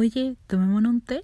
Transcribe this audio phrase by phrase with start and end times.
[0.00, 1.22] Oye, tomémonos un té.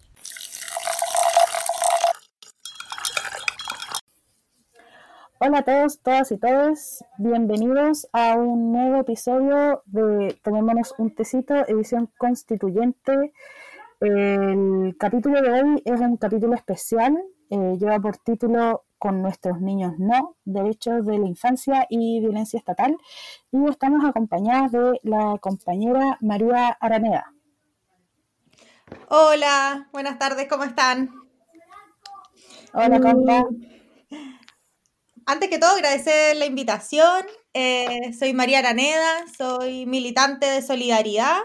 [5.38, 7.04] Hola a todos, todas y todos.
[7.18, 13.32] Bienvenidos a un nuevo episodio de Tomémonos un tecito, edición constituyente.
[14.00, 17.16] El capítulo de hoy es un capítulo especial.
[17.50, 22.96] eh, lleva por título Con nuestros niños no, derechos de la infancia y violencia estatal.
[23.52, 27.34] Y estamos acompañadas de la compañera María Araneda.
[29.08, 31.10] Hola, buenas tardes, ¿cómo están?
[32.72, 33.44] Hola, compa.
[35.26, 37.24] Antes que todo, agradecer la invitación.
[37.54, 41.38] Eh, soy María Araneda, soy militante de Solidaridad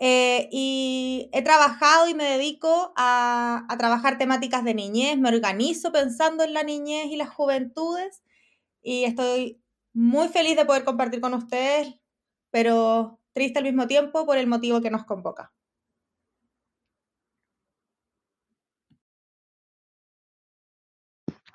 [0.00, 5.16] eh, y he trabajado y me dedico a, a trabajar temáticas de niñez.
[5.18, 8.22] Me organizo pensando en la niñez y las juventudes
[8.82, 11.94] y estoy muy feliz de poder compartir con ustedes,
[12.50, 15.52] pero triste al mismo tiempo por el motivo que nos convoca.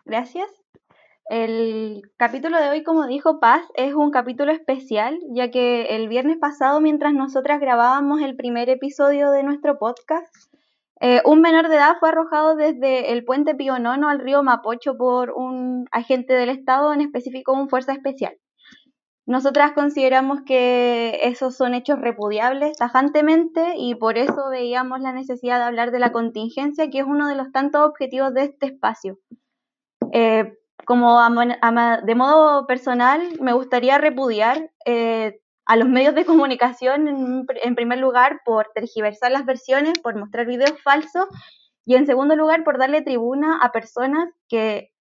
[0.05, 0.49] Gracias.
[1.29, 6.37] El capítulo de hoy, como dijo Paz, es un capítulo especial, ya que el viernes
[6.37, 10.35] pasado, mientras nosotras grabábamos el primer episodio de nuestro podcast,
[10.99, 14.97] eh, un menor de edad fue arrojado desde el puente Pío Nono al río Mapocho
[14.97, 18.37] por un agente del Estado, en específico un fuerza especial.
[19.25, 25.65] Nosotras consideramos que esos son hechos repudiables tajantemente y por eso veíamos la necesidad de
[25.65, 29.17] hablar de la contingencia, que es uno de los tantos objetivos de este espacio.
[30.11, 30.53] Eh,
[30.85, 31.27] como a
[31.61, 37.75] a de modo personal, me gustaría repudiar eh, a los medios de comunicación, en, en
[37.75, 41.27] primer lugar, por tergiversar las versiones, por mostrar videos falsos,
[41.85, 44.91] y en segundo lugar, por darle tribuna a personas que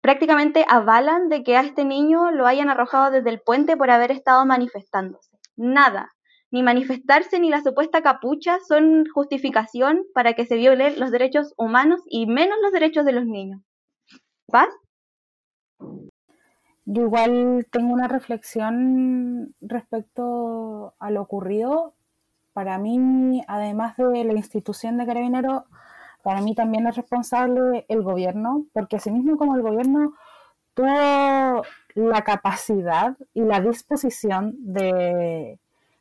[0.00, 4.10] prácticamente avalan de que a este niño lo hayan arrojado desde el puente por haber
[4.10, 5.38] estado manifestándose.
[5.56, 6.12] Nada.
[6.50, 12.02] Ni manifestarse ni la supuesta capucha son justificación para que se violen los derechos humanos
[12.06, 13.62] y menos los derechos de los niños.
[16.84, 21.94] Yo igual tengo una reflexión respecto a lo ocurrido.
[22.52, 25.62] Para mí, además de la institución de carabineros,
[26.22, 30.12] para mí también es responsable el gobierno, porque asimismo como el gobierno
[30.74, 31.62] tuvo
[31.94, 35.58] la capacidad y la disposición de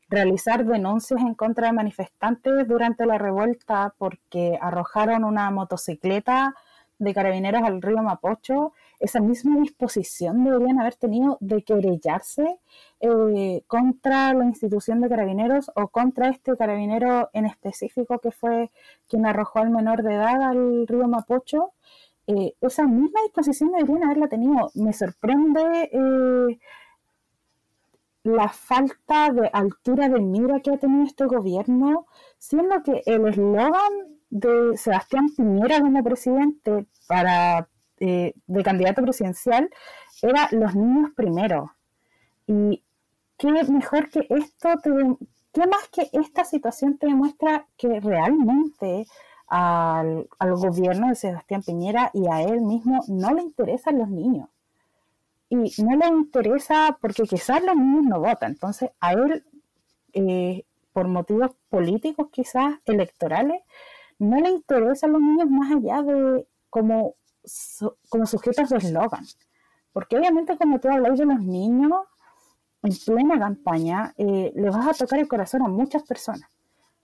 [0.09, 6.53] realizar denuncias en contra de manifestantes durante la revuelta porque arrojaron una motocicleta
[7.01, 12.59] de carabineros al río Mapocho, esa misma disposición deberían haber tenido de querellarse
[12.99, 18.69] eh, contra la institución de carabineros o contra este carabinero en específico que fue
[19.07, 21.73] quien arrojó al menor de edad al río Mapocho.
[22.27, 24.69] Eh, esa misma disposición deberían haberla tenido.
[24.75, 26.59] Me sorprende eh,
[28.23, 32.05] la falta de altura de mira que ha tenido este gobierno,
[32.37, 37.67] siendo que el eslogan de Sebastián Piñera como presidente para
[37.99, 39.69] eh, de candidato presidencial
[40.21, 41.73] era los niños primero.
[42.47, 42.83] Y
[43.37, 44.91] qué mejor que esto, te,
[45.51, 49.07] qué más que esta situación te demuestra que realmente
[49.47, 54.47] al, al gobierno de Sebastián Piñera y a él mismo no le interesan los niños
[55.51, 58.53] y no le interesa porque quizás los niños no votan.
[58.53, 59.43] Entonces, a él,
[60.13, 60.63] eh,
[60.93, 63.61] por motivos políticos, quizás electorales,
[64.17, 67.15] no le interesan los niños más allá de como,
[68.07, 69.25] como sujetos de eslogan.
[69.91, 71.99] Porque obviamente, como tú habláis de los niños,
[72.83, 76.49] en plena campaña, eh, le vas a tocar el corazón a muchas personas.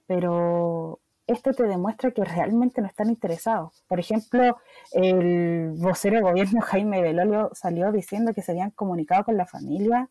[0.06, 3.83] Pero esto te demuestra que realmente no están interesados.
[3.88, 4.57] Por ejemplo,
[4.93, 10.09] el vocero de gobierno Jaime Belolio salió diciendo que se habían comunicado con la familia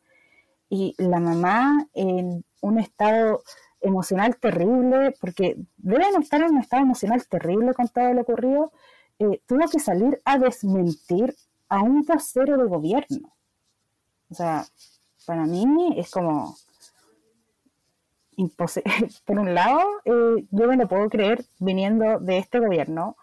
[0.68, 3.42] y la mamá en un estado
[3.80, 8.72] emocional terrible, porque deben estar en un estado emocional terrible con todo lo ocurrido,
[9.18, 11.34] eh, tuvo que salir a desmentir
[11.68, 13.34] a un vocero de gobierno.
[14.28, 14.66] O sea,
[15.24, 16.56] para mí es como
[19.24, 23.16] Por un lado, eh, yo me lo puedo creer viniendo de este gobierno,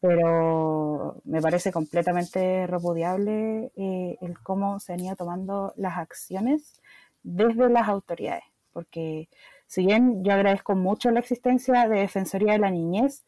[0.00, 6.80] pero me parece completamente repudiable eh, el cómo se han ido tomando las acciones
[7.22, 9.28] desde las autoridades, porque
[9.66, 13.24] si bien yo agradezco mucho la existencia de Defensoría de la Niñez,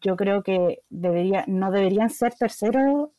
[0.00, 3.10] yo creo que debería, no deberían ser terceros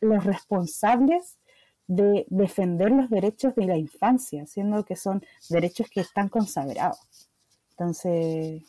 [0.00, 1.38] los responsables
[1.86, 7.30] de defender los derechos de la infancia, siendo que son derechos que están consagrados.
[7.70, 8.62] Entonces,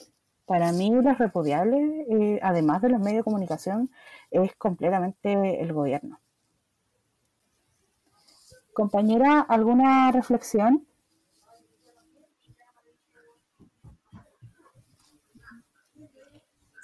[0.46, 3.90] para mí lo repudiable, eh, además de los medios de comunicación,
[4.32, 6.20] es completamente el gobierno.
[8.74, 10.86] Compañera, ¿alguna reflexión?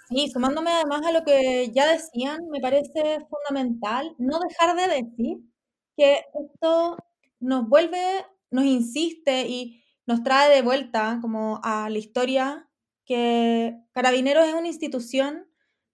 [0.09, 5.37] Sí, sumándome además a lo que ya decían, me parece fundamental no dejar de decir
[5.95, 6.97] que esto
[7.39, 12.69] nos vuelve, nos insiste y nos trae de vuelta como a la historia
[13.05, 15.47] que Carabineros es una institución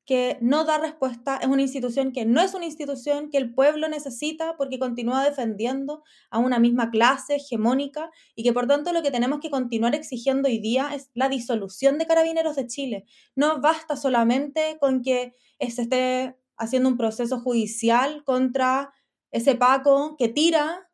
[0.10, 3.88] que no da respuesta, es una institución que no es una institución que el pueblo
[3.88, 9.12] necesita porque continúa defendiendo a una misma clase hegemónica y que por tanto lo que
[9.12, 13.06] tenemos que continuar exigiendo hoy día es la disolución de Carabineros de Chile.
[13.36, 18.92] No basta solamente con que se esté haciendo un proceso judicial contra
[19.31, 20.90] ese Paco que tira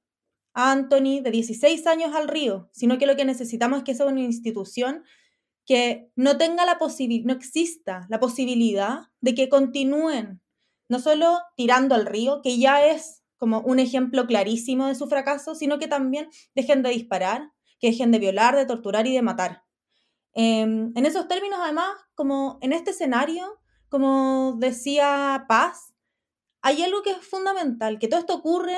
[0.53, 4.05] a Anthony de 16 años al río, sino que lo que necesitamos es que sea
[4.05, 5.03] una institución
[5.65, 10.41] que no tenga la posibilidad, no exista la posibilidad de que continúen
[10.87, 15.55] no solo tirando al río, que ya es como un ejemplo clarísimo de su fracaso,
[15.55, 19.63] sino que también dejen de disparar, que dejen de violar, de torturar y de matar.
[20.33, 23.59] Em, en esos términos, además, como en este escenario,
[23.89, 25.94] como decía Paz,
[26.65, 28.75] hay algo que es fundamental, que todo esto ocurre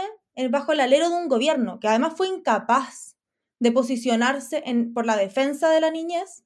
[0.50, 3.16] bajo el alero de un gobierno que además fue incapaz
[3.60, 4.62] de posicionarse
[4.94, 6.44] por la defensa de la niñez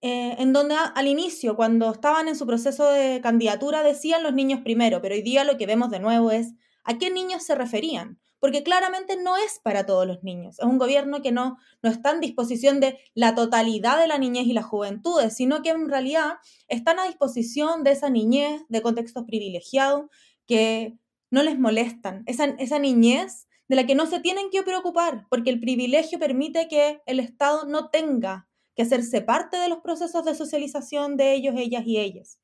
[0.00, 4.60] eh, en donde al inicio, cuando estaban en su proceso de candidatura, decían los niños
[4.60, 6.54] primero, pero hoy día lo que vemos de nuevo es
[6.84, 10.60] a qué niños se referían, porque claramente no es para todos los niños.
[10.60, 14.46] Es un gobierno que no, no está en disposición de la totalidad de la niñez
[14.46, 16.34] y las juventudes, sino que en realidad
[16.68, 20.06] están a disposición de esa niñez de contextos privilegiados
[20.48, 20.98] que
[21.30, 25.50] no les molestan, esa, esa niñez de la que no se tienen que preocupar, porque
[25.50, 30.34] el privilegio permite que el Estado no tenga que hacerse parte de los procesos de
[30.34, 32.40] socialización de ellos, ellas y ellas.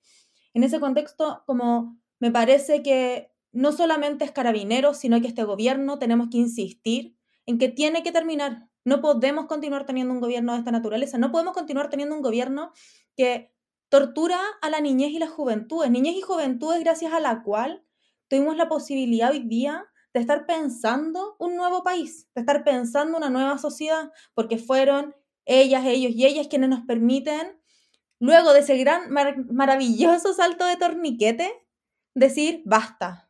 [0.53, 5.99] En ese contexto, como me parece que no solamente es carabineros, sino que este gobierno
[5.99, 7.17] tenemos que insistir
[7.47, 8.69] en que tiene que terminar.
[8.85, 12.73] No podemos continuar teniendo un gobierno de esta naturaleza, no podemos continuar teniendo un gobierno
[13.17, 13.53] que
[13.89, 17.85] tortura a la niñez y las juventudes, niñez y juventudes gracias a la cual
[18.29, 23.31] tuvimos la posibilidad hoy día de estar pensando un nuevo país, de estar pensando una
[23.31, 27.61] nueva sociedad, porque fueron ellas, ellos y ellas quienes nos permiten,
[28.21, 31.53] luego de ese gran, maravilloso salto de torniquete,
[32.15, 33.29] decir, basta.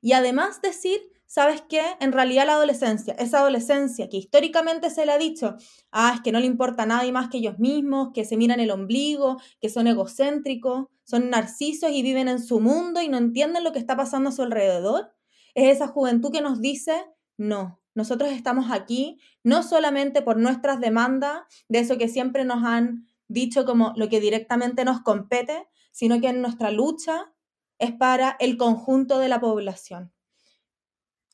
[0.00, 1.82] Y además decir, ¿sabes qué?
[2.00, 5.56] En realidad la adolescencia, esa adolescencia que históricamente se le ha dicho,
[5.92, 8.60] ah, es que no le importa a nadie más que ellos mismos, que se miran
[8.60, 13.64] el ombligo, que son egocéntricos, son narcisos y viven en su mundo y no entienden
[13.64, 15.12] lo que está pasando a su alrededor,
[15.54, 17.04] es esa juventud que nos dice,
[17.36, 23.06] no, nosotros estamos aquí no solamente por nuestras demandas, de eso que siempre nos han
[23.28, 27.32] dicho como lo que directamente nos compete, sino que en nuestra lucha
[27.78, 30.12] es para el conjunto de la población.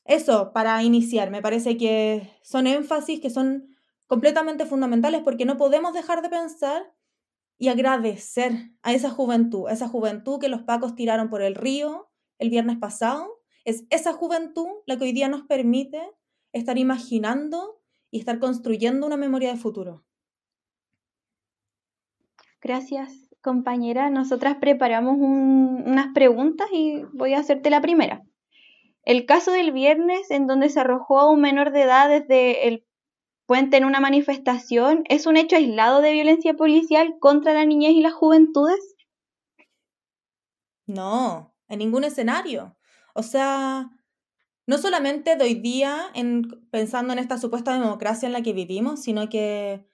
[0.05, 3.75] Eso, para iniciar, me parece que son énfasis que son
[4.07, 6.93] completamente fundamentales porque no podemos dejar de pensar
[7.61, 12.09] y agradecer a esa juventud, a esa juventud que los pacos tiraron por el río
[12.39, 13.39] el viernes pasado.
[13.65, 16.01] Es esa juventud la que hoy día nos permite
[16.53, 17.79] estar imaginando
[18.09, 20.03] y estar construyendo una memoria de futuro.
[22.63, 24.09] Gracias, compañera.
[24.09, 28.23] Nosotras preparamos unas preguntas y voy a hacerte la primera.
[29.03, 32.87] El caso del viernes en donde se arrojó a un menor de edad desde el
[33.51, 37.99] puente en una manifestación, ¿es un hecho aislado de violencia policial contra la niñez y
[37.99, 38.95] las juventudes?
[40.85, 42.77] No, en ningún escenario.
[43.13, 43.89] O sea,
[44.65, 49.01] no solamente de hoy día en, pensando en esta supuesta democracia en la que vivimos,
[49.01, 49.85] sino que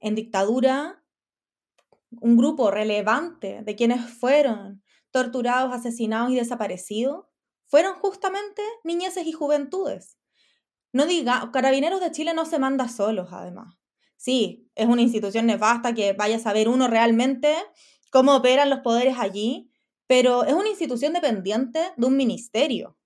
[0.00, 1.00] en dictadura
[2.10, 7.26] un grupo relevante de quienes fueron torturados, asesinados y desaparecidos
[7.66, 10.18] fueron justamente niñeces y juventudes.
[10.96, 13.76] No diga, Carabineros de Chile no se manda solos, además.
[14.16, 17.54] Sí, es una institución nefasta que vaya a saber uno realmente
[18.10, 19.70] cómo operan los poderes allí,
[20.06, 22.96] pero es una institución dependiente de un ministerio.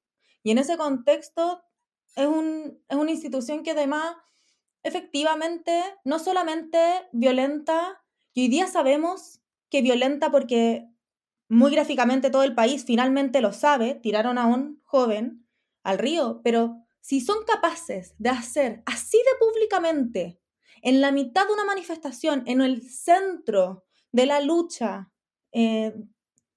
[0.45, 1.65] Y en ese contexto
[2.15, 4.15] es, una institución que además
[4.85, 6.79] efectivamente no solamente
[7.11, 8.05] violenta,
[8.35, 10.87] y hoy día sabemos que violenta porque
[11.49, 15.45] muy gráficamente todo el país finalmente lo sabe, tiraron a un joven
[15.83, 20.41] al río, pero si son capaces de hacer así de públicamente,
[20.83, 25.11] en la mitad de una manifestación, en el centro de la lucha
[25.53, 25.95] eh,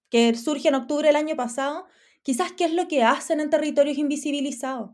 [0.09, 1.85] que surge en octubre del año pasado,
[2.21, 4.91] quizás qué es lo que hacen en territorios invisibilizados.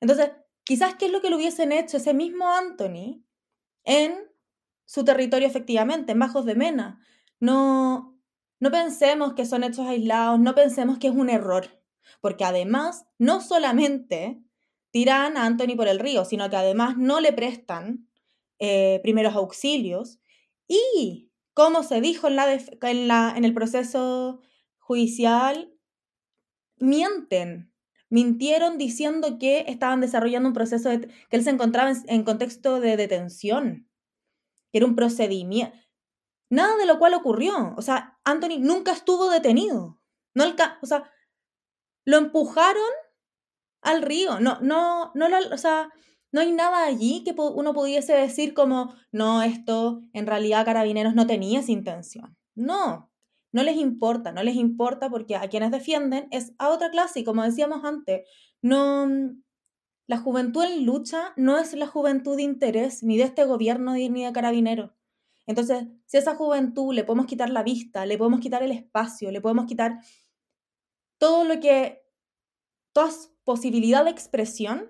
[0.00, 0.30] Entonces,
[0.64, 3.24] quizás qué es lo que lo hubiesen hecho ese mismo Anthony
[3.84, 4.14] en
[4.86, 7.00] su territorio efectivamente, en Bajos de Mena.
[7.40, 8.18] No,
[8.60, 11.68] no pensemos que son hechos aislados, no pensemos que es un error,
[12.20, 14.42] porque además no solamente
[14.90, 18.08] tiran a Anthony por el río, sino que además no le prestan
[18.58, 20.20] eh, primeros auxilios
[20.68, 24.40] y como se dijo en, la, en, la en el proceso
[24.78, 25.72] judicial,
[26.78, 27.72] mienten.
[28.10, 32.96] Mintieron diciendo que estaban desarrollando un proceso de, que él se encontraba en, contexto de
[32.96, 33.88] detención,
[34.70, 35.76] que era un procedimiento.
[36.50, 37.74] Nada de lo cual ocurrió.
[37.76, 40.00] O sea, Anthony nunca estuvo detenido.
[40.34, 40.44] No
[40.82, 41.10] o sea,
[42.04, 42.82] lo empujaron
[43.82, 44.40] al río.
[44.40, 45.90] No, no, no, o sea,
[46.32, 51.26] no hay nada allí que uno pudiese decir como, no, esto en realidad Carabineros no
[51.26, 52.36] tenía esa intención.
[52.54, 53.12] No,
[53.52, 57.24] no les importa, no les importa porque a quienes defienden es a otra clase y
[57.24, 58.28] como decíamos antes,
[58.62, 59.08] no,
[60.06, 64.24] la juventud en lucha no es la juventud de interés ni de este gobierno ni
[64.24, 64.90] de Carabineros.
[65.46, 69.30] Entonces, si a esa juventud le podemos quitar la vista, le podemos quitar el espacio,
[69.30, 70.00] le podemos quitar
[71.18, 72.02] todo lo que,
[72.92, 73.10] toda
[73.44, 74.88] posibilidad de expresión,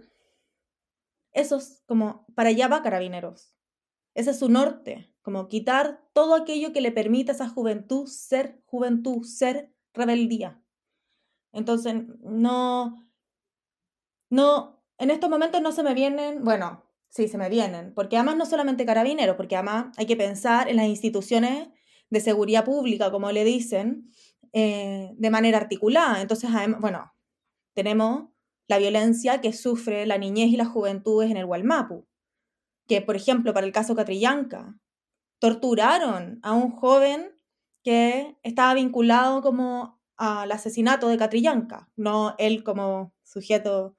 [1.32, 3.54] eso es como, para allá va Carabineros.
[4.14, 8.62] Ese es su norte, como quitar todo aquello que le permita a esa juventud ser
[8.66, 10.62] juventud, ser rebeldía.
[11.52, 13.08] Entonces, no,
[14.30, 18.36] no, en estos momentos no se me vienen, bueno, sí, se me vienen, porque además
[18.36, 21.68] no solamente Carabineros, porque además hay que pensar en las instituciones
[22.10, 24.10] de seguridad pública, como le dicen,
[24.56, 26.20] eh, de manera articulada.
[26.20, 27.12] Entonces, bueno,
[27.74, 28.28] tenemos
[28.68, 32.06] la violencia que sufre la niñez y las juventudes en el Gualmapu.
[32.86, 34.78] Que, por ejemplo, para el caso Catrillanca,
[35.40, 37.32] torturaron a un joven
[37.82, 43.96] que estaba vinculado como al asesinato de Catrillanca, no él como sujeto,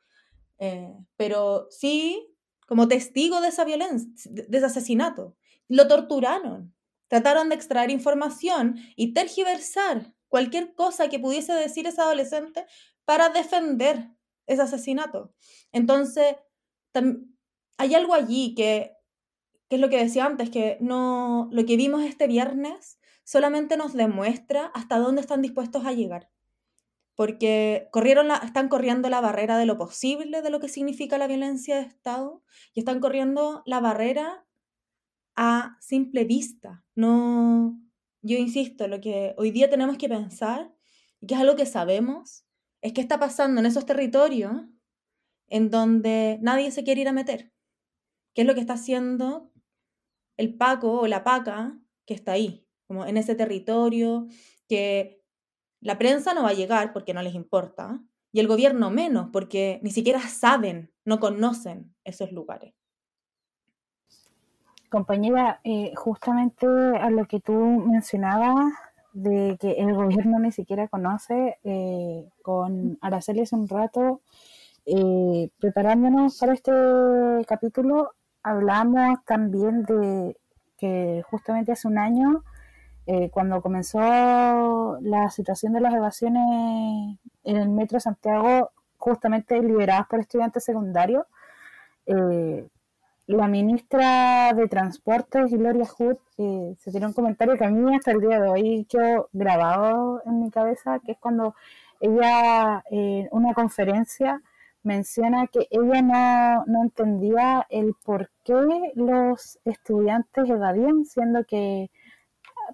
[0.60, 2.34] eh, pero sí
[2.66, 5.36] como testigo de esa violencia, de ese asesinato.
[5.68, 6.74] Lo torturaron,
[7.10, 12.66] trataron de extraer información y tergiversar cualquier cosa que pudiese decir ese adolescente
[13.06, 14.10] para defender
[14.48, 15.34] ese asesinato.
[15.72, 16.36] Entonces,
[17.78, 18.98] hay algo allí que,
[19.70, 23.94] que es lo que decía antes, que no, lo que vimos este viernes solamente nos
[23.94, 26.30] demuestra hasta dónde están dispuestos a llegar.
[27.16, 31.78] Porque corrieron están corriendo la barrera de lo posible de lo que significa la violencia
[31.78, 34.46] de Estado y están corriendo la barrera
[35.38, 36.84] a simple vista.
[36.94, 37.85] No,
[38.26, 40.74] yo insisto, lo que hoy día tenemos que pensar,
[41.22, 42.44] y que es algo que sabemos,
[42.82, 44.64] es qué está pasando en esos territorios
[45.48, 47.54] en donde nadie se quiere ir a meter.
[48.34, 49.52] ¿Qué es lo que está haciendo
[50.38, 54.28] el Paco o la Paca que está ahí, como en ese territorio,
[54.68, 55.24] que
[55.80, 59.80] la prensa no va a llegar porque no les importa, y el gobierno menos, porque
[59.84, 62.74] ni siquiera saben, no conocen esos lugares.
[64.90, 68.74] Compañera, eh, justamente a lo que tú mencionabas
[69.14, 74.22] de que el gobierno ni siquiera conoce, eh, con Araceli hace un rato,
[74.86, 76.72] eh, preparándonos para este
[77.48, 78.14] capítulo,
[78.44, 80.38] hablamos también de
[80.78, 82.44] que justamente hace un año,
[83.32, 90.64] cuando comenzó la situación de las evasiones en el Metro Santiago, justamente liberadas por estudiantes
[90.64, 91.26] secundarios,
[93.28, 98.12] la ministra de Transportes, Gloria Hood, eh, se tiene un comentario que a mí hasta
[98.12, 101.56] el día de hoy quedó grabado en mi cabeza, que es cuando
[102.00, 104.42] ella en una conferencia
[104.84, 111.90] menciona que ella no, no, entendía el por qué los estudiantes evadían, siendo que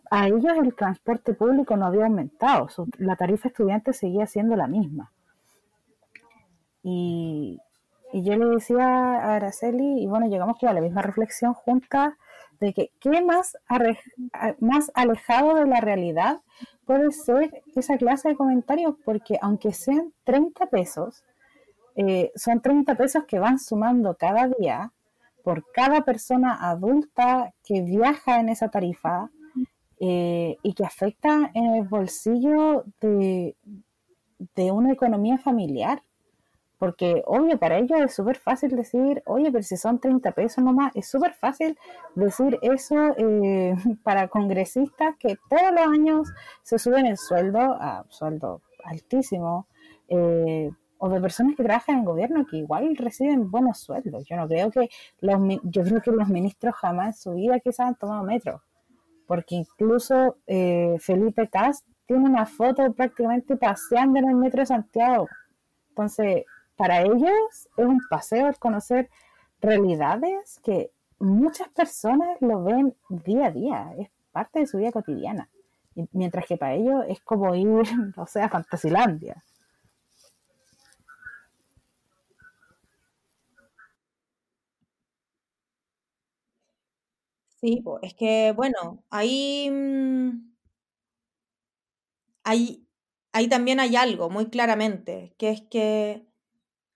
[0.10, 2.68] a ellos el transporte público no había aumentado,
[2.98, 5.12] la tarifa estudiante seguía siendo la misma.
[6.84, 7.60] Y,
[8.14, 12.14] y yo le decía a Araceli, y bueno, llegamos a la misma reflexión juntas,
[12.60, 13.58] de que qué más,
[14.60, 16.42] más alejado de la realidad
[16.86, 21.24] puede ser esa clase de comentarios, porque aunque sean 30 pesos,
[21.96, 24.92] eh, son 30 pesos que van sumando cada día
[25.44, 29.32] por cada persona adulta que viaja en esa tarifa
[30.00, 33.56] eh, y que afecta en el bolsillo de,
[34.56, 36.04] de una economía familiar.
[36.82, 40.92] Porque, obvio, para ellos es súper fácil decir, oye, pero si son 30 pesos nomás,
[40.96, 41.78] es súper fácil
[42.16, 46.34] decir eso eh, para congresistas que todos los años
[46.64, 49.68] se suben el sueldo a sueldo altísimo,
[50.08, 54.26] eh, o de personas que trabajan en gobierno que igual reciben buenos sueldos.
[54.26, 57.90] Yo no creo que los, yo creo que los ministros jamás en su vida quizás
[57.90, 58.64] han tomado metro,
[59.28, 65.28] porque incluso eh, Felipe Cast tiene una foto prácticamente paseando en el metro de Santiago.
[65.90, 66.46] Entonces,
[66.82, 69.08] para ellos es un paseo el conocer
[69.62, 75.48] realidades que muchas personas lo ven día a día, es parte de su vida cotidiana.
[76.14, 77.68] mientras que para ellos es como ir,
[78.18, 79.44] o sea, a Fantasilandia.
[87.62, 90.52] Sí, es que, bueno, ahí, mm,
[92.44, 92.88] ahí,
[93.34, 96.26] ahí también hay algo muy claramente, que es que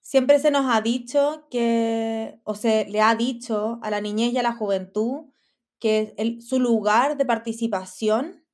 [0.05, 4.38] siempre se nos ha dicho que, o se le ha dicho a la niñez y
[4.38, 5.31] a la juventud
[5.79, 8.45] que su lugar de participación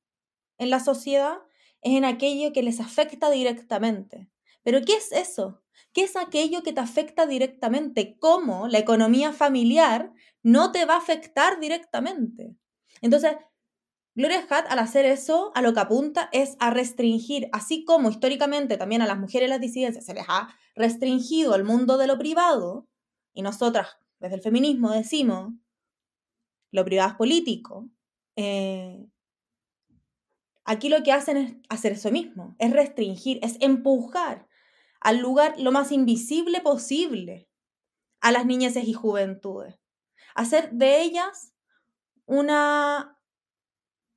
[0.56, 1.36] en la sociedad
[1.82, 4.30] es en aquello que les afecta directamente.
[4.62, 5.62] Pero ¿qué es eso?
[5.92, 8.16] ¿Qué es aquello que te afecta directamente?
[8.18, 10.10] ¿Cómo la economía familiar
[10.42, 12.56] no te va a afectar directamente?
[13.02, 13.36] Entonces,
[14.14, 18.76] Gloria Hatt al hacer eso, a lo que apunta es a restringir, así como históricamente
[18.76, 22.86] también a las mujeres las disidencias se les ha restringido el mundo de lo privado,
[23.32, 25.54] y nosotras desde el feminismo decimos,
[26.72, 27.88] lo privado es político,
[28.36, 29.08] eh,
[30.64, 34.46] aquí lo que hacen es hacer eso mismo, es restringir, es empujar
[35.00, 37.48] al lugar lo más invisible posible
[38.20, 39.78] a las niñeces y juventudes,
[40.34, 41.54] hacer de ellas
[42.26, 43.18] una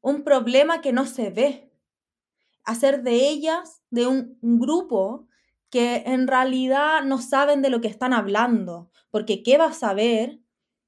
[0.06, 1.72] un problema que no se ve,
[2.64, 5.28] hacer de ellas, de un, grupo
[5.72, 10.40] que en realidad no saben de lo que están hablando, porque ¿qué va a saber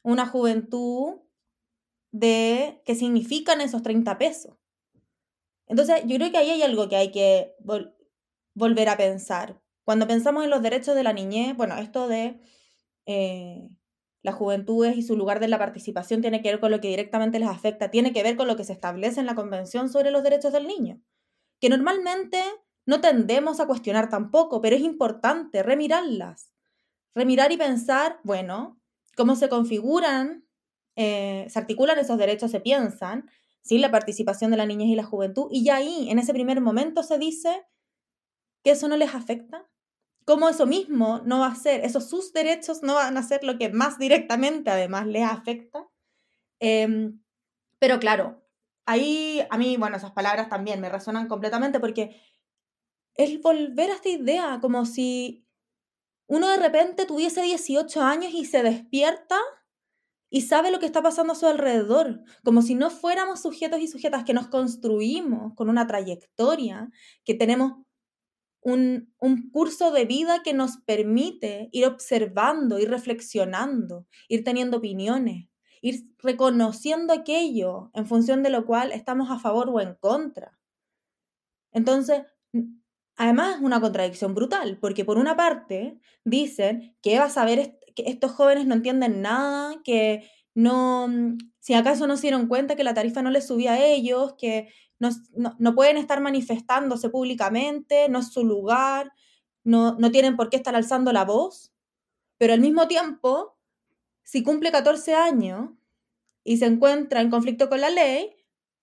[0.04, 1.16] una juventud
[2.12, 4.56] de qué significan esos 30 pesos?
[5.66, 7.56] Entonces, yo creo que ahí hay algo que hay que
[8.54, 9.60] volver a pensar.
[9.84, 12.40] Cuando pensamos en los derechos de la niñez, bueno, esto de
[13.08, 13.68] eh,
[14.28, 17.40] las juventudes y su lugar de la participación tiene que ver con lo que directamente
[17.40, 20.22] les afecta, tiene que ver con lo que se establece en la Convención sobre los
[20.22, 21.02] Derechos del Niño,
[21.62, 22.44] que normalmente
[22.86, 26.52] no tendemos a cuestionar tampoco, pero es importante remirarlas,
[27.16, 28.82] remirar y pensar, bueno,
[29.16, 30.46] cómo se configuran,
[30.98, 33.30] eh, se articulan esos derechos, se piensan,
[33.62, 36.60] sin la participación de la niñez y la juventud, y ya ahí, en ese primer
[36.60, 37.66] momento, se dice
[38.62, 39.70] que eso no les afecta,
[40.28, 43.58] cómo eso mismo no va a ser, esos sus derechos no van a ser lo
[43.58, 45.88] que más directamente además les afecta.
[46.60, 47.22] Em,
[47.80, 48.44] pero claro,
[48.86, 52.22] ahí a mí, bueno, esas palabras también me resuenan completamente porque
[53.16, 55.48] es volver a esta idea, como si
[56.28, 59.40] uno de repente tuviese 18 años y se despierta
[60.30, 63.88] y sabe lo que está pasando a su alrededor, como si no fuéramos sujetos y
[63.88, 66.90] sujetas que nos construimos con una trayectoria,
[67.24, 67.87] que tenemos
[68.68, 75.50] un, curso de vida que nos permite ir observando, ir reflexionando, ir teniendo opiniones,
[75.82, 80.60] ir reconociendo aquello en función de lo cual estamos a favor o en contra.
[81.72, 82.24] Entonces,
[83.16, 88.04] además es una contradicción brutal, porque por una parte dicen que va a saber que
[88.08, 91.08] estos jóvenes no entienden nada, que no,
[91.68, 94.70] si acaso no se dieron cuenta que la tarifa no les subía a ellos, que
[95.00, 99.12] no, pueden estar manifestándose públicamente, no es su lugar,
[99.66, 101.74] no, no tienen por qué estar alzando la voz,
[102.38, 103.58] pero al mismo tiempo,
[104.24, 105.72] si cumple 14 años
[106.46, 108.34] y se encuentra en conflicto con la ley,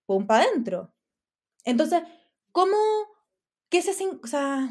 [0.04, 0.92] pum para adentro.
[1.64, 2.02] Entonces,
[2.52, 2.76] ¿cómo,
[3.70, 3.92] qué se,
[4.22, 4.68] o sea,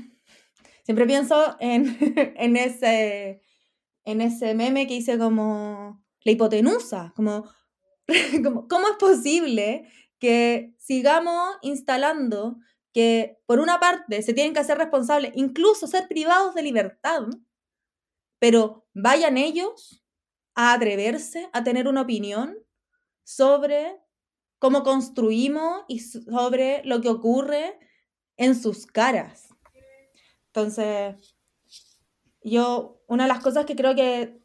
[0.84, 1.98] siempre pienso en,
[2.38, 3.42] en, ese,
[4.06, 7.50] en ese meme que hice como la hipotenusa, como,
[8.70, 9.88] ¿cómo es posible
[10.20, 12.58] que sigamos instalando
[12.94, 17.24] que, por una parte, se tienen que hacer responsables, incluso ser privados de libertad,
[18.40, 20.04] pero vayan ellos
[20.56, 22.58] a atreverse a tener una opinión
[23.24, 23.98] sobre
[24.60, 27.80] cómo construimos y sobre lo que ocurre
[28.38, 29.50] en sus caras.
[30.48, 31.36] Entonces,
[32.44, 34.43] yo, una de las cosas que creo que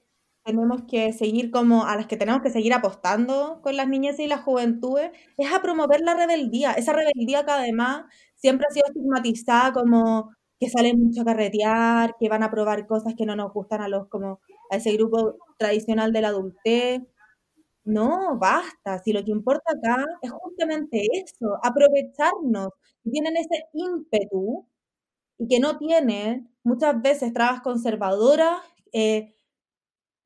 [0.49, 4.27] tenemos que seguir como a las que tenemos que seguir apostando con las niñas y
[4.29, 8.05] las juventudes es a promover la rebeldía, esa rebeldía que además
[8.37, 10.31] siempre ha sido estigmatizada como
[10.61, 13.89] que salen mucho a carretear, que van a probar cosas que no nos gustan a
[13.89, 17.03] los como a ese grupo tradicional de la adultez.
[17.85, 22.71] No, basta, si lo que importa acá es justamente eso, aprovecharnos,
[23.11, 24.67] tienen ese ímpetu
[25.39, 28.59] y que no tienen muchas veces trabas conservadoras,
[28.93, 29.35] eh,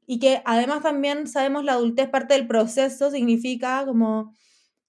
[0.07, 4.35] y que además también sabemos la adultez parte del proceso, significa como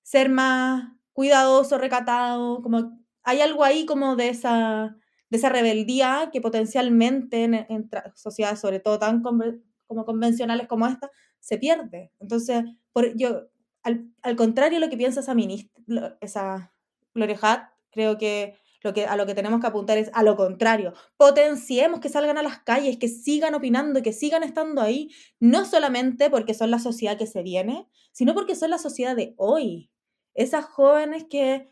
[0.02, 4.97] ser más cuidadoso, recatado, como hay algo ahí como de esa,
[5.30, 11.58] de esa rebeldía que potencialmente en, sociedades, sobre todo tan como convencionales como esta, se
[11.58, 12.12] pierde.
[12.19, 13.43] Entonces, por, yo,
[13.84, 16.73] al, al contrario de lo que piensa esa ministra, esa
[17.13, 20.93] Gloria creo que lo que, a lo que tenemos que apuntar es a lo contrario.
[21.17, 26.30] Potenciemos que salgan a las calles, que sigan opinando, que sigan estando ahí, no solamente
[26.30, 29.89] porque son la sociedad que se viene, sino porque son la sociedad de hoy.
[30.34, 31.69] Esas jóvenes que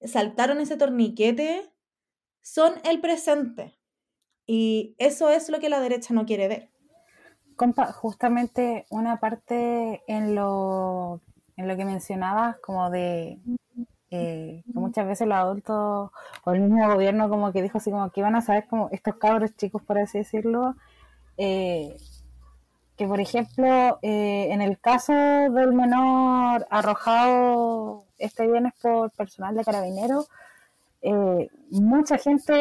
[0.00, 1.70] saltaron ese torniquete
[2.42, 3.78] son el presente.
[4.46, 6.70] Y eso es lo que la derecha no quiere ver.
[7.56, 11.22] Compa, justamente una parte en lo
[11.56, 13.40] en lo que mencionabas, como de
[14.10, 16.10] eh, que muchas veces los adultos
[16.44, 19.16] o el mismo gobierno como que dijo así como que iban a saber como estos
[19.16, 20.76] cabros chicos, por así decirlo,
[21.36, 21.96] eh,
[22.96, 29.64] que por ejemplo eh, en el caso del menor arrojado este viernes por personal de
[29.64, 30.28] carabineros,
[31.70, 32.52] mucha gente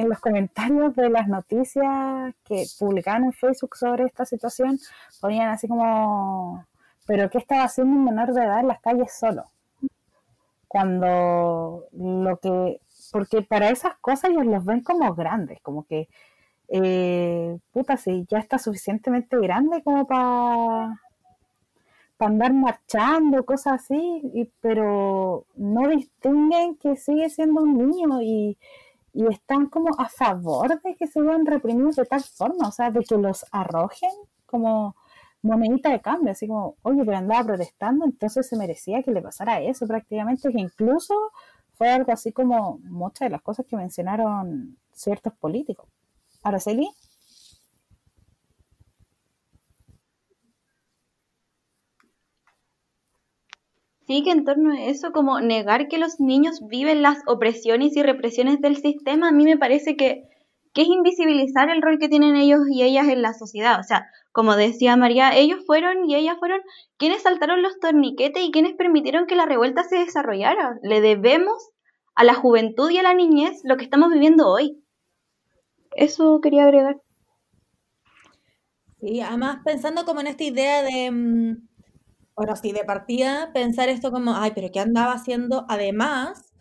[0.00, 4.78] en los comentarios de las noticias que publicaban en Facebook sobre esta situación
[5.20, 6.64] ponían así como,
[7.06, 9.46] pero ¿qué estaba haciendo un menor de edad en las calles solo?
[10.74, 12.80] Cuando lo que,
[13.12, 16.08] porque para esas cosas ellos los ven como grandes, como que,
[16.66, 21.00] eh, puta, si ya está suficientemente grande como para
[22.18, 28.58] andar marchando, cosas así, y, pero no distinguen que sigue siendo un niño y,
[29.12, 32.90] y están como a favor de que se vean reprimidos de tal forma, o sea,
[32.90, 34.10] de que los arrojen
[34.44, 34.96] como
[35.44, 39.60] monedita de cambio, así como, oye, pero andaba protestando, entonces se merecía que le pasara
[39.60, 41.14] eso prácticamente, que incluso
[41.74, 45.88] fue algo así como muchas de las cosas que mencionaron ciertos políticos.
[46.42, 46.88] Araceli.
[54.06, 58.02] Sí, que en torno a eso, como negar que los niños viven las opresiones y
[58.02, 60.28] represiones del sistema, a mí me parece que,
[60.74, 63.80] que es invisibilizar el rol que tienen ellos y ellas en la sociedad.
[63.80, 66.60] O sea, como decía María, ellos fueron y ellas fueron
[66.96, 70.76] quienes saltaron los torniquetes y quienes permitieron que la revuelta se desarrollara.
[70.82, 71.70] Le debemos
[72.16, 74.82] a la juventud y a la niñez lo que estamos viviendo hoy.
[75.92, 77.00] Eso quería agregar.
[78.98, 81.68] Sí, además pensando como en esta idea de, mm,
[82.34, 86.52] bueno, sí, de partida, pensar esto como, ay, pero ¿qué andaba haciendo además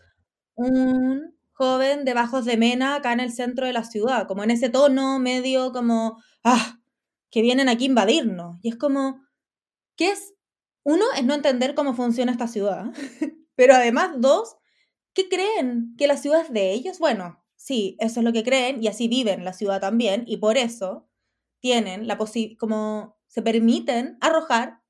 [0.54, 4.28] un joven de Bajos de Mena acá en el centro de la ciudad?
[4.28, 6.78] Como en ese tono medio como, ah,
[7.34, 8.60] que vienen aquí invadirnos.
[8.62, 9.26] Y es como,
[9.98, 10.36] ¿qué es?
[10.84, 12.86] Uno es no entender cómo funciona esta ciudad,
[13.56, 14.56] pero además, dos,
[15.14, 15.96] ¿qué creen?
[15.98, 17.00] ¿Que la ciudad es de ellos?
[17.00, 20.58] Bueno, sí, eso es lo que creen y así viven la ciudad también y por
[20.58, 21.10] eso
[21.60, 24.82] tienen la posibilidad, como se permiten arrojar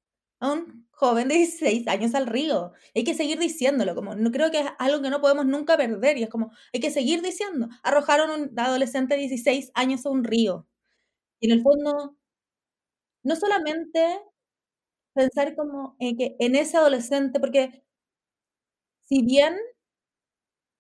[0.42, 2.74] a un joven de 16 años al río.
[2.94, 6.18] Hay que seguir diciéndolo, como no creo que es algo que no podemos nunca perder
[6.18, 10.10] y es como hay que seguir diciendo, arrojaron a un adolescente de 16 años a
[10.10, 10.68] un río.
[11.40, 12.18] Y en el fondo
[13.24, 14.20] no solamente
[15.16, 17.84] pensar como en que en ese adolescente, porque
[19.10, 19.56] si bien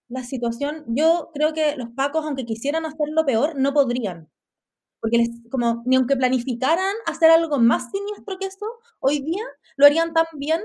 [0.09, 4.29] la situación, yo creo que los pacos, aunque quisieran hacerlo peor, no podrían.
[5.01, 8.67] Porque les, como, ni aunque planificaran hacer algo más siniestro que eso,
[8.99, 9.43] hoy día
[9.77, 10.61] lo harían tan bien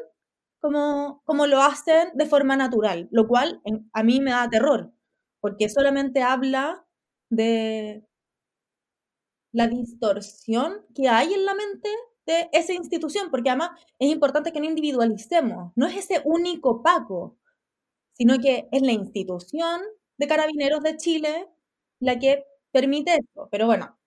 [0.60, 3.62] como, como lo hacen de forma natural, lo cual
[3.94, 4.92] a mí me da terror,
[5.40, 6.86] porque solamente habla
[7.30, 8.04] de,
[9.58, 11.88] la distorsión que hay en la mente
[12.26, 17.36] de esa institución, porque además es importante que no individualicemos, no es ese único Paco,
[18.12, 19.80] sino que es la institución
[20.16, 21.48] de carabineros de Chile
[21.98, 23.48] la que permite esto.
[23.50, 23.98] Pero bueno,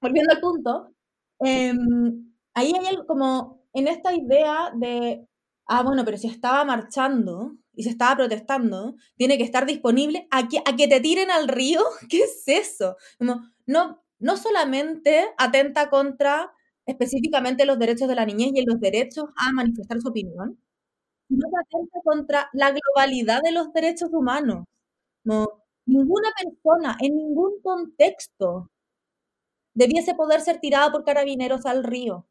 [0.00, 0.92] volviendo al punto,
[1.38, 5.24] em, ahí hay algo como en esta idea de,
[5.66, 10.48] ah, bueno, pero si estaba marchando y se estaba protestando, tiene que estar disponible a
[10.48, 12.96] que, a que te tiren al río, ¿qué es eso?
[13.18, 16.52] Como, no, no solamente atenta contra
[16.86, 20.58] específicamente los derechos de la niñez y los derechos a manifestar su opinión,
[21.28, 24.66] sino que atenta contra la globalidad de los derechos humanos.
[25.24, 25.46] No,
[25.86, 28.70] ninguna persona en ningún contexto
[29.74, 32.26] debiese poder ser tirada por carabineros al río.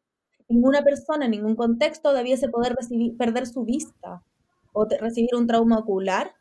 [0.49, 2.75] Ninguna persona en ningún contexto debiese poder
[3.17, 4.23] perder su vista
[4.73, 6.35] o recibir un trauma ocular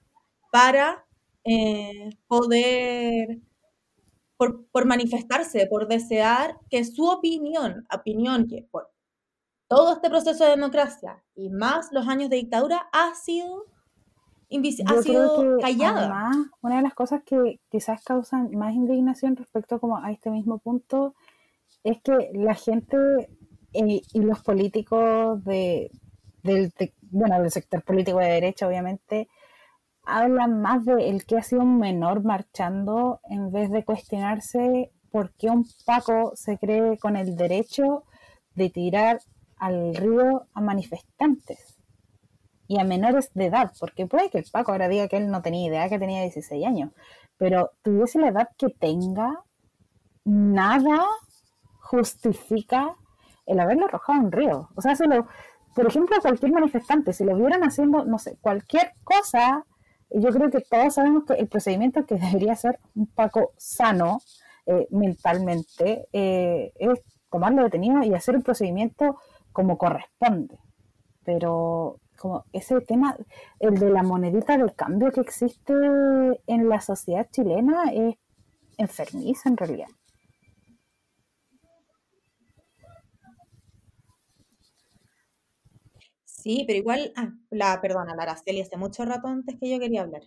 [0.50, 1.04] para
[1.44, 3.38] eh, poder
[4.36, 8.90] por, manifestarse, por desear que su opinión, opinión que por
[9.68, 13.64] todo este proceso de democracia y más los años de dictadura ha sido,
[14.86, 16.30] ha sido callada.
[16.60, 21.14] una de las cosas que quizás causan más indignación respecto como a este mismo punto
[21.82, 22.96] es que la gente
[23.72, 25.90] eh, y, los políticos de,
[26.42, 29.28] del, bueno, del sector político de derecha, obviamente,
[30.06, 35.32] hablan más de el que ha sido un menor marchando en vez de cuestionarse por
[35.34, 38.04] qué un Paco se cree con el derecho
[38.54, 39.20] de tirar
[39.56, 41.78] al río a manifestantes
[42.66, 45.42] y a menores de edad, porque puede que el Paco ahora diga que él no
[45.42, 46.90] tenía idea que tenía 16 años,
[47.36, 49.42] pero tuviese la edad que tenga,
[50.24, 51.04] nada
[51.80, 52.96] justifica
[53.46, 54.68] el haberlo arrojado en un río.
[54.74, 54.94] O sea,
[55.74, 59.64] por ejemplo, cualquier manifestante, si lo vieran haciendo, no sé, cualquier cosa
[60.10, 64.20] yo creo que todos sabemos que el procedimiento que debería ser un poco sano
[64.66, 69.18] eh, mentalmente eh, es tomarlo detenido y hacer un procedimiento
[69.52, 70.58] como corresponde.
[71.24, 73.16] Pero como ese tema,
[73.58, 75.72] el de la monedita del cambio que existe
[76.46, 78.16] en la sociedad chilena es
[78.78, 79.88] enfermiza en realidad.
[86.44, 90.02] Sí, pero igual, ah, la, perdona, la Araceli, hace mucho rato antes que yo quería
[90.02, 90.20] hablar.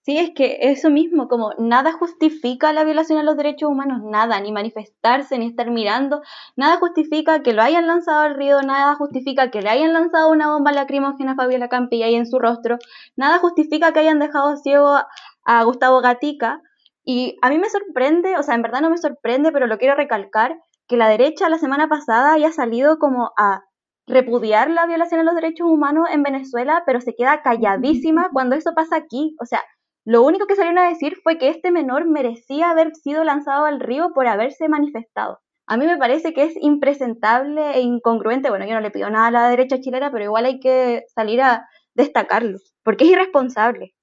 [0.00, 4.40] Sí, es que eso mismo, como nada justifica la violación a los derechos humanos, nada,
[4.40, 6.22] ni manifestarse, ni estar mirando,
[6.56, 10.50] nada justifica que lo hayan lanzado al río, nada justifica que le hayan lanzado una
[10.50, 12.78] bomba lacrimógena a Fabiola Campi ahí en su rostro,
[13.14, 14.96] nada justifica que hayan dejado ciego
[15.44, 16.62] a Gustavo Gatica,
[17.04, 19.96] y a mí me sorprende, o sea, en verdad no me sorprende, pero lo quiero
[19.96, 23.67] recalcar, que la derecha la semana pasada haya salido como a
[24.08, 28.72] repudiar la violación a los derechos humanos en Venezuela, pero se queda calladísima cuando eso
[28.74, 29.36] pasa aquí.
[29.40, 29.62] O sea,
[30.04, 33.80] lo único que salieron a decir fue que este menor merecía haber sido lanzado al
[33.80, 35.40] río por haberse manifestado.
[35.66, 38.48] A mí me parece que es impresentable e incongruente.
[38.48, 41.42] Bueno, yo no le pido nada a la derecha chilena, pero igual hay que salir
[41.42, 43.94] a destacarlo, porque es irresponsable.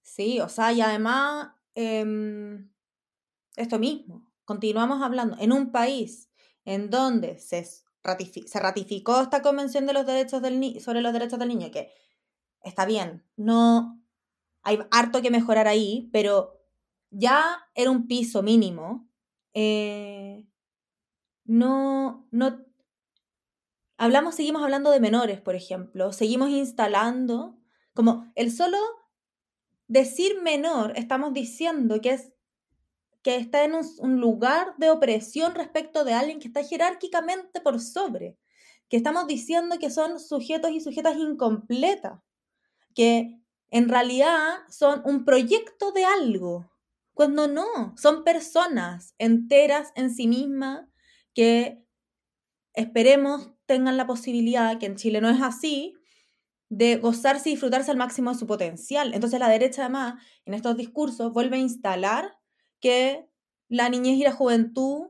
[0.00, 2.70] Sí, o sea, y además, em,
[3.56, 6.25] esto mismo, continuamos hablando, en un país
[6.66, 7.64] en donde se,
[8.02, 10.42] ratificó esta Convención de los Derechos
[10.82, 11.90] sobre los Derechos del Niño, que
[12.62, 14.02] está bien, no
[14.62, 16.60] hay harto que mejorar ahí, pero
[17.10, 19.08] ya era un piso mínimo.
[19.54, 20.46] Eh,
[21.44, 22.64] no, no,
[23.96, 27.56] hablamos, seguimos hablando de menores, por ejemplo, seguimos instalando,
[27.94, 28.78] como el solo
[29.86, 32.32] decir menor, estamos diciendo que es
[33.26, 38.38] que está en un, lugar de opresión respecto de alguien que está jerárquicamente por sobre,
[38.88, 42.20] que estamos diciendo que son sujetos y sujetas incompletas,
[42.94, 43.36] que
[43.70, 46.70] en realidad son un proyecto de algo,
[47.14, 50.86] cuando no, son personas enteras en sí mismas
[51.34, 51.82] que
[52.74, 55.94] esperemos tengan la posibilidad, que en Chile no es así,
[56.68, 59.14] de gozarse y disfrutarse al máximo de su potencial.
[59.14, 62.36] Entonces la derecha además en estos discursos vuelve a instalar
[62.86, 63.28] que
[63.68, 65.08] la niñez y la juventud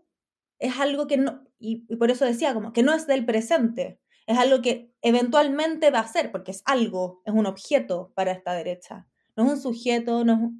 [0.59, 4.39] es algo que no, y, por eso decía como que no es del presente, es
[4.39, 9.07] algo que eventualmente va a ser, porque es algo, es un objeto para esta derecha,
[9.37, 10.55] no es un sujeto, no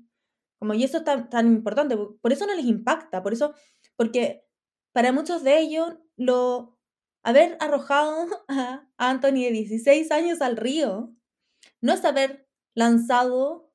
[0.59, 3.55] como y eso es tan, tan importante, por eso no les impacta, por eso,
[3.97, 4.45] porque
[4.93, 6.79] para muchos de ellos lo
[7.23, 11.15] haber arrojado a Anthony de 16 años al río
[11.81, 13.73] no es haber lanzado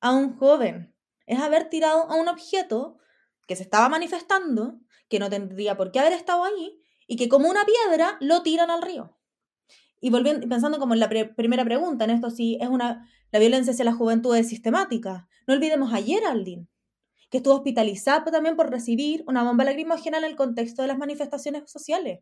[0.00, 0.93] a un joven,
[1.26, 2.98] es haber tirado a un objeto
[3.46, 7.48] que se estaba manifestando, que no tendría por qué haber estado ahí, y que como
[7.48, 9.16] una piedra lo tiran al río.
[10.00, 13.72] Y volviendo, pensando como en la primera pregunta, en esto sí es una, la violencia
[13.72, 15.28] hacia la juventud es sistemática.
[15.46, 16.68] No olvidemos a Geraldine,
[17.30, 21.70] que estuvo hospitalizada también por recibir una bomba lacrimógena en el contexto de las manifestaciones
[21.70, 22.20] sociales.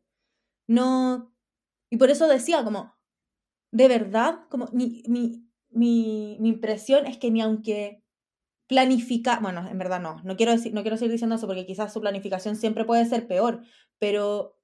[0.67, 1.33] No,
[1.91, 2.95] y por eso decía como,
[3.73, 8.02] de verdad, como mi, mi, mi impresión es que ni aunque
[8.73, 11.93] planificar, bueno, en verdad no, no quiero, decir, no quiero seguir diciendo eso porque quizás
[11.93, 13.63] su planificación siempre puede ser peor,
[13.99, 14.57] pero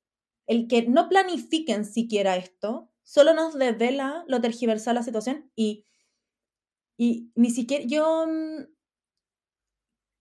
[0.46, 5.84] el que no planifiquen siquiera esto, solo nos devela lo tergiversado la situación y,
[6.96, 8.64] y ni siquiera yo mm,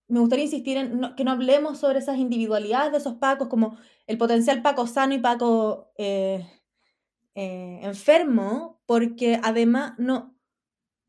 [0.08, 4.18] me gustaría insistir en que no hablemos sobre esas individualidades de esos pacos, como el
[4.18, 6.46] potencial paco sano y paco eh,
[7.34, 10.38] eh, enfermo, porque además no,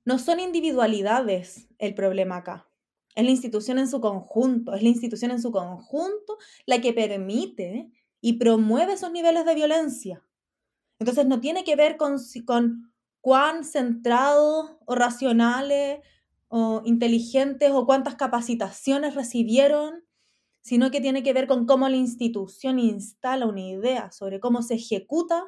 [0.06, 2.69] no son individualidades el problema acá.
[3.16, 7.92] Es la institución en su conjunto, es la institución en su conjunto la que permite
[8.22, 10.26] y promueve esos niveles de violencia.
[11.00, 16.00] Entonces no tiene que ver con, con cuán centrados o racionales
[16.50, 20.04] o inteligentes o cuántas capacitaciones recibieron,
[20.62, 24.76] sino que tiene que ver con cómo la institución instala una idea sobre cómo se
[24.76, 25.44] ejecuta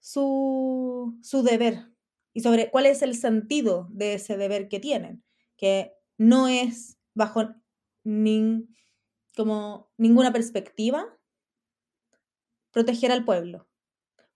[0.00, 1.92] su, su deber
[2.34, 5.24] y sobre cuál es el sentido de ese deber que tienen,
[5.56, 7.54] que no es bajo
[9.36, 11.06] como ninguna perspectiva
[12.72, 13.68] proteger al pueblo,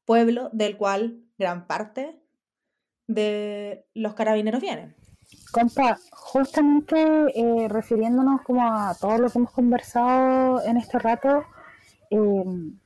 [0.05, 2.21] pueblo del cual gran parte
[3.07, 4.95] de los carabineros vienen.
[5.53, 6.97] Compa, justamente
[7.35, 11.45] eh, refiriéndonos como a todo lo que hemos conversado en este rato,
[12.11, 12.79] em,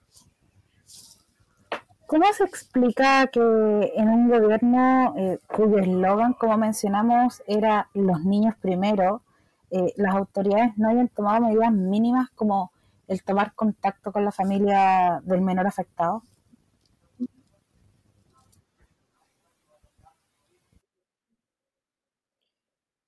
[2.11, 8.57] ¿Cómo se explica que en un gobierno eh, cuyo eslogan, como mencionamos, era los niños
[8.61, 9.23] primero,
[9.71, 12.73] eh, las autoridades no hayan tomado medidas mínimas como
[13.07, 16.25] el tomar contacto con la familia del menor afectado?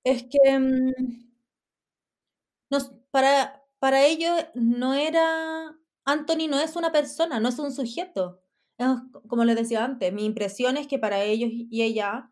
[0.05, 0.93] Es que mm,
[3.11, 8.42] para, para ellos no era, Anthony no es una persona, no es un sujeto
[9.27, 12.31] como les decía antes, mi impresión es que para ellos y ella,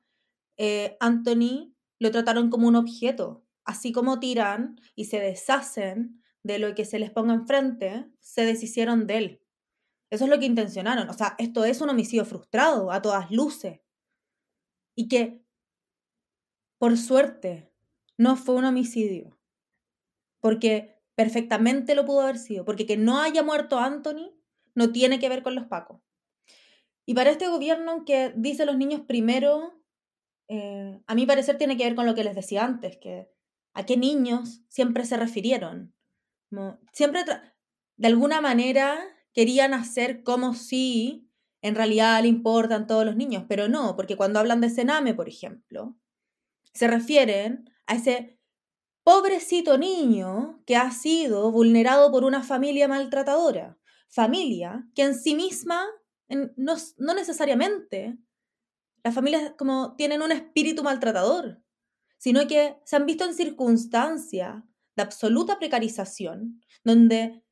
[0.58, 3.46] eh, Anthony lo trataron como un objeto.
[3.64, 9.06] Así como tiran y se deshacen de lo que se les ponga enfrente, se deshicieron
[9.06, 9.42] de él.
[10.10, 11.10] Eso es lo que intencionaron.
[11.10, 13.80] O sea, esto es un homicidio frustrado, a todas luces.
[14.96, 15.46] Y que,
[16.80, 17.72] por suerte,
[18.18, 19.40] no fue un homicidio.
[20.42, 22.66] Porque perfectamente lo pudo haber sido.
[22.66, 24.34] Porque que no haya muerto Anthony
[24.76, 26.02] no tiene que ver con los pacos.
[27.06, 29.82] Y para este gobierno que dice los niños primero,
[30.48, 33.30] eh, a mi parecer tiene que ver con lo que les decía antes, que
[33.74, 35.94] a qué niños siempre se refirieron.
[36.92, 37.24] siempre,
[37.96, 39.00] de alguna manera,
[39.34, 41.30] querían hacer como si
[41.62, 45.30] en realidad le importan todos los niños, pero no, porque cuando hablan de Sename, por
[45.30, 45.96] ejemplo,
[46.74, 48.40] se refieren a ese
[49.04, 53.78] pobrecito niño que ha sido vulnerado por una familia maltratadora,
[54.10, 55.86] familia que en sí misma,
[56.56, 58.18] no, no necesariamente,
[59.04, 61.62] las familias como tienen un espíritu maltratador,
[62.18, 64.64] sino que se han visto en circunstancias
[64.96, 67.44] de absoluta precarización, donde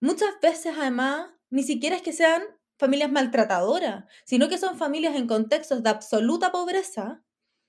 [0.00, 2.42] muchas veces además ni siquiera es que sean
[2.78, 7.22] familias maltratadoras, sino que son familias en contextos de absoluta pobreza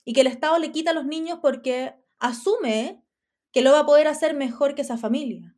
[0.06, 3.04] y que el Estado le quita a los niños porque asume
[3.52, 5.56] que lo va a poder hacer mejor que esa familia.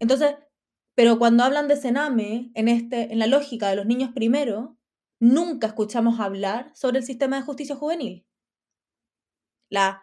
[0.00, 0.36] Entonces,
[0.98, 4.76] pero cuando hablan de Sename, en, este, en la lógica de los niños primero,
[5.20, 8.26] nunca escuchamos hablar sobre el sistema de justicia juvenil.
[9.70, 10.02] La,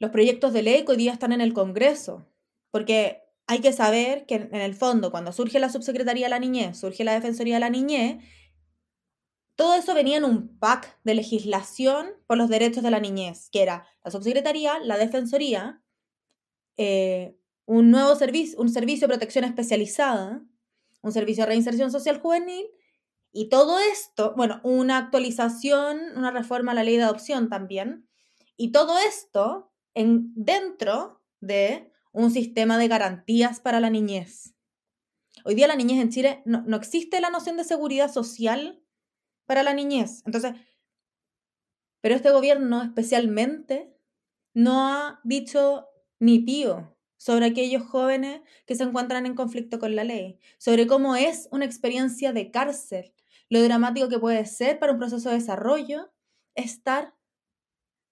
[0.00, 2.26] los proyectos de ley hoy día están en el Congreso,
[2.72, 6.76] porque hay que saber que en el fondo, cuando surge la Subsecretaría de la Niñez,
[6.76, 8.24] surge la Defensoría de la Niñez,
[9.54, 13.62] todo eso venía en un pack de legislación por los derechos de la niñez, que
[13.62, 15.80] era la Subsecretaría, la Defensoría,
[16.76, 20.42] eh, un nuevo servicio, un servicio de protección especializada,
[21.02, 22.66] un servicio de reinserción social juvenil
[23.32, 28.08] y todo esto, bueno, una actualización, una reforma a la ley de adopción también,
[28.56, 34.54] y todo esto en, dentro de un sistema de garantías para la niñez.
[35.44, 38.82] Hoy día la niñez en Chile no, no existe la noción de seguridad social
[39.46, 40.22] para la niñez.
[40.24, 40.54] Entonces,
[42.00, 43.94] pero este gobierno especialmente
[44.54, 45.88] no ha dicho
[46.20, 46.93] ni pío
[47.24, 51.64] sobre aquellos jóvenes que se encuentran en conflicto con la ley, sobre cómo es una
[51.64, 53.14] experiencia de cárcel,
[53.48, 56.12] lo dramático que puede ser para un proceso de desarrollo
[56.54, 57.14] estar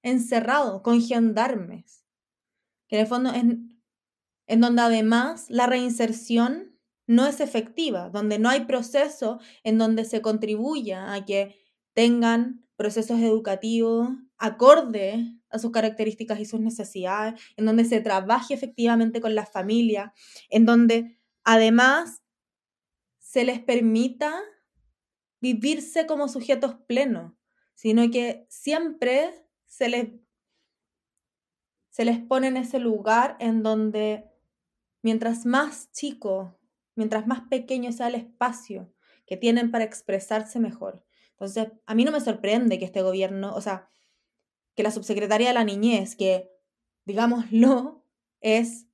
[0.02, 2.06] encerrado con gendarmes,
[2.88, 3.44] que en el fondo es
[4.46, 10.22] en donde además la reinserción no es efectiva, donde no hay proceso en donde se
[10.22, 11.60] contribuya a que
[11.92, 19.20] tengan procesos educativos acorde a sus características y sus necesidades, en donde se trabaje efectivamente
[19.20, 20.12] con la familia,
[20.50, 22.22] en donde además
[23.18, 24.40] se les permita
[25.40, 27.32] vivirse como sujetos plenos,
[27.74, 30.08] sino que siempre se les,
[31.90, 34.30] se les pone en ese lugar en donde
[35.02, 36.58] mientras más chico,
[36.94, 38.92] mientras más pequeño sea el espacio
[39.26, 41.04] que tienen para expresarse mejor.
[41.30, 43.88] Entonces, a mí no me sorprende que este gobierno, o sea,
[44.74, 46.50] que la subsecretaria de la niñez, que,
[47.04, 48.04] digámoslo,
[48.40, 48.86] es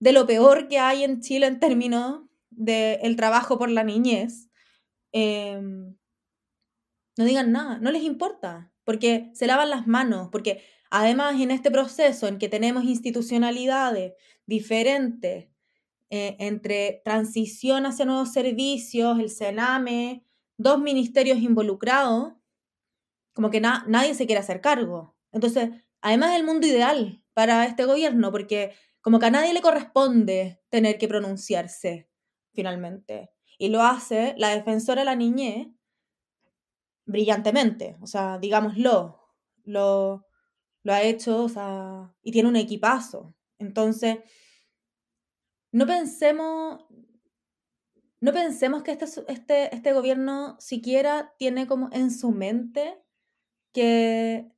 [0.00, 4.50] de lo peor que hay en Chile en términos del trabajo por la niñez,
[5.16, 5.96] Em,
[7.16, 11.70] no digan nada, no les importa, porque se lavan las manos, porque además en este
[11.70, 15.50] proceso en que tenemos institucionalidades diferentes
[16.10, 20.24] eh, entre transición hacia nuevos servicios, el CENAME,
[20.58, 22.32] dos ministerios involucrados,
[23.34, 25.14] como que nadie se quiere hacer cargo.
[25.32, 25.70] Entonces,
[26.00, 30.62] además es el mundo ideal para este gobierno, porque como que a nadie le corresponde
[30.70, 32.08] tener que pronunciarse
[32.54, 33.30] finalmente.
[33.58, 35.68] Y lo hace la defensora de la niñez
[37.04, 39.20] brillantemente, o sea, digámoslo,
[39.64, 40.26] lo,
[40.82, 43.34] lo ha hecho, o sea, y tiene un equipazo.
[43.58, 44.18] Entonces,
[45.70, 46.84] no pensemos,
[48.20, 53.03] no pensemos que este, este, este gobierno siquiera tiene como en su mente
[53.74, 54.50] que,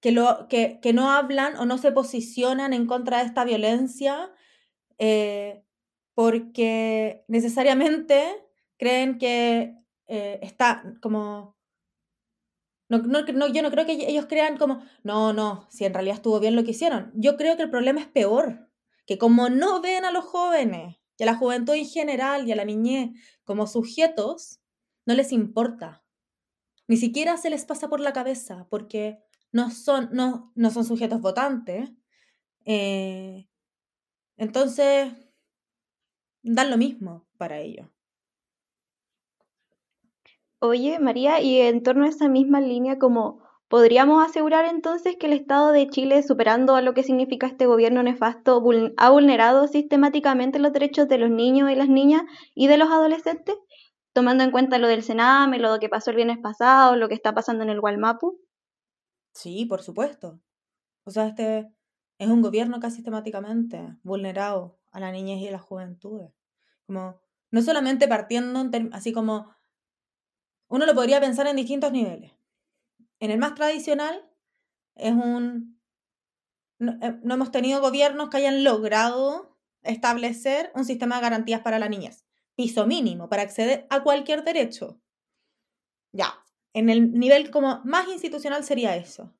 [0.00, 4.30] que, lo, que, que no hablan o no se posicionan en contra de esta violencia
[4.98, 5.64] eh,
[6.14, 8.44] porque necesariamente
[8.76, 9.76] creen que
[10.06, 11.56] eh, está como...
[12.90, 16.40] No, no, yo no creo que ellos crean como, no, no, si en realidad estuvo
[16.40, 17.12] bien lo que hicieron.
[17.14, 18.70] Yo creo que el problema es peor,
[19.06, 22.56] que como no ven a los jóvenes y a la juventud en general y a
[22.56, 23.10] la niñez
[23.44, 24.60] como sujetos,
[25.04, 26.02] no les importa.
[26.88, 29.22] Ni siquiera se les pasa por la cabeza porque
[29.52, 31.90] no son, no, no son sujetos votantes.
[32.64, 33.46] Eh,
[34.36, 35.12] entonces,
[36.42, 37.88] dan lo mismo para ellos.
[40.60, 45.34] Oye, María, y en torno a esa misma línea, como podríamos asegurar entonces que el
[45.34, 48.62] Estado de Chile, superando a lo que significa este gobierno nefasto,
[48.96, 52.22] ha vulnerado sistemáticamente los derechos de los niños y las niñas
[52.54, 53.54] y de los adolescentes,
[54.18, 57.34] tomando en cuenta lo del Sename, lo que pasó el viernes pasado, lo que está
[57.34, 58.40] pasando en el Gualmapu.
[59.32, 60.40] Sí, por supuesto.
[61.04, 61.72] O sea, este
[62.18, 66.32] es un gobierno que sistemáticamente vulnerado a la niñez y a las juventudes.
[66.84, 67.20] Como,
[67.52, 69.54] no solamente partiendo así como
[70.66, 72.32] uno lo podría pensar en distintos niveles.
[73.20, 74.28] En el más tradicional,
[74.96, 75.80] es un.
[76.80, 81.88] Eh, no, hemos tenido gobiernos que hayan logrado establecer un sistema de garantías para la
[81.88, 82.27] niñez.
[82.58, 85.00] Piso mínimo para acceder a cualquier derecho.
[86.12, 86.34] Ya,
[86.72, 89.32] en el nivel como más institucional sería eso.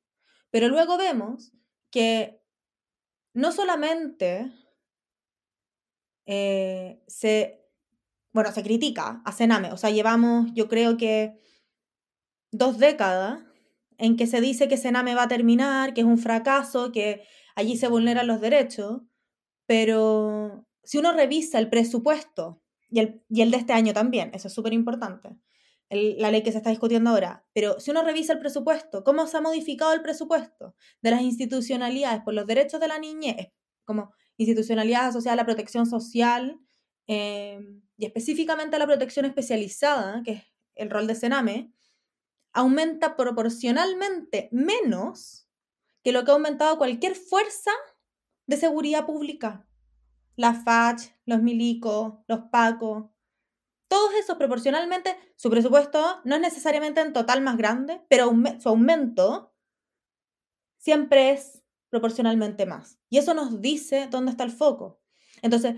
[0.51, 1.51] Pero luego vemos
[1.91, 2.41] que
[3.33, 4.53] no solamente
[6.25, 7.59] eh, se
[8.31, 9.73] bueno, se critica a Sename.
[9.73, 11.37] O sea, llevamos, yo creo que
[12.51, 13.41] dos décadas
[13.97, 17.23] en que se dice que Sename va a terminar, que es un fracaso, que
[17.55, 19.01] allí se vulneran los derechos,
[19.65, 24.47] pero si uno revisa el presupuesto, y el, y el de este año también, eso
[24.47, 25.37] es súper importante,
[25.89, 29.37] la ley que se está discutiendo ahora, pero si uno revisa el presupuesto, cómo se
[29.37, 33.51] ha modificado el presupuesto de las institucionalidades por los derechos de la niñez,
[33.85, 36.59] como institucionalidad asociada a la protección social,
[37.07, 37.59] eh,
[37.97, 40.43] y específicamente la protección especializada, que es
[40.75, 41.73] el rol de Sename,
[42.53, 45.47] aumenta proporcionalmente menos
[46.03, 47.71] que lo que ha aumentado cualquier fuerza
[48.47, 49.67] de seguridad pública.
[50.39, 53.13] La FACH, los milicos, los PACO,
[53.89, 59.53] todos esos proporcionalmente, su presupuesto no es necesariamente en total más grande, pero su aumento
[60.77, 62.99] siempre es proporcionalmente más.
[63.09, 65.01] Y eso nos dice dónde está el foco.
[65.41, 65.75] Entonces,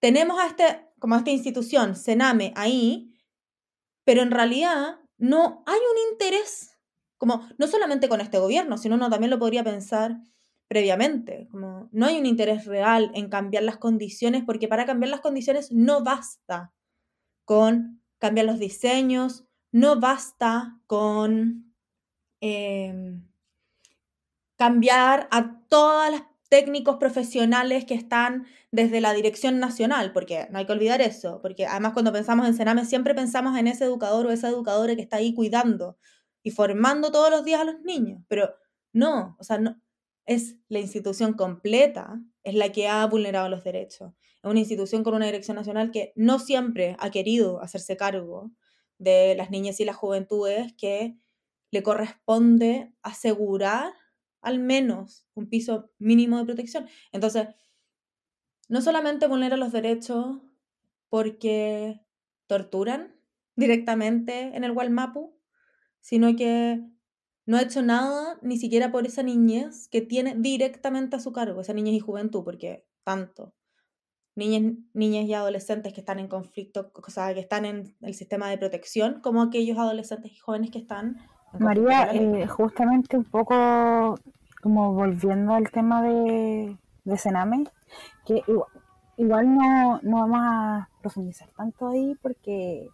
[0.00, 3.14] tenemos a este como esta institución, Sename, ahí,
[4.02, 6.76] pero en realidad no hay un interés,
[7.18, 10.16] como no solamente con este gobierno, sino uno también lo podría pensar
[10.68, 15.20] previamente, como no hay un interés real en cambiar las condiciones, porque para cambiar las
[15.20, 16.72] condiciones no basta
[17.44, 21.74] con cambiar los diseños, no basta con
[22.40, 23.22] em,
[24.56, 30.66] cambiar a todas las técnicos profesionales que están desde la dirección nacional, porque no hay
[30.66, 34.30] que olvidar eso, porque además cuando pensamos en Sename siempre pensamos en ese educador o
[34.30, 35.98] esa educadora que está ahí cuidando
[36.42, 38.54] y formando todos los días a los niños, pero
[38.92, 39.80] no, o sea, no,
[40.26, 44.12] es la institución completa, es la que ha vulnerado los derechos.
[44.42, 48.50] Es una institución con una dirección nacional que no siempre ha querido hacerse cargo
[48.98, 51.16] de las niñas y las juventudes que
[51.70, 53.92] le corresponde asegurar
[54.40, 56.88] al menos un piso mínimo de protección.
[57.12, 57.48] Entonces,
[58.68, 60.38] no solamente vulnera los derechos
[61.08, 62.00] porque
[62.46, 63.16] torturan
[63.54, 65.36] directamente en el Walmapu,
[66.00, 66.80] sino que
[67.46, 71.60] no ha hecho nada ni siquiera por esa niñez que tiene directamente a su cargo,
[71.60, 73.54] esa niñez y juventud, porque tanto.
[74.34, 78.50] Niñas, niñas y adolescentes que están en conflicto, o sea, que están en el sistema
[78.50, 81.16] de protección, como aquellos adolescentes y jóvenes que están...
[81.58, 84.18] María, eh, justamente un poco
[84.60, 87.64] como volviendo al tema de, de Sename,
[88.26, 88.42] que
[89.16, 92.88] igual, no, no, vamos a profundizar tanto ahí porque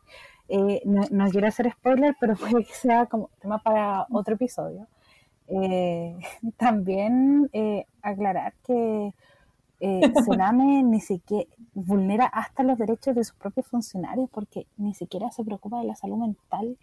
[0.53, 4.87] eh, no, quiero hacer spoiler, pero puede que sea como tema para otro episodio.
[5.49, 6.17] Eh,
[6.57, 9.13] también eh, aclarar que
[10.25, 15.43] Sename ni siquiera vulnera hasta los derechos de sus propios funcionarios porque ni siquiera se
[15.43, 16.77] preocupa de la salud mental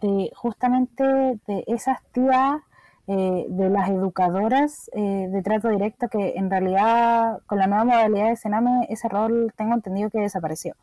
[0.00, 2.60] de justamente de esas tías
[3.06, 8.30] eh, de las educadoras eh, de trato directo, que en realidad con la nueva modalidad
[8.30, 10.74] de Sename ese rol tengo entendido que desapareció,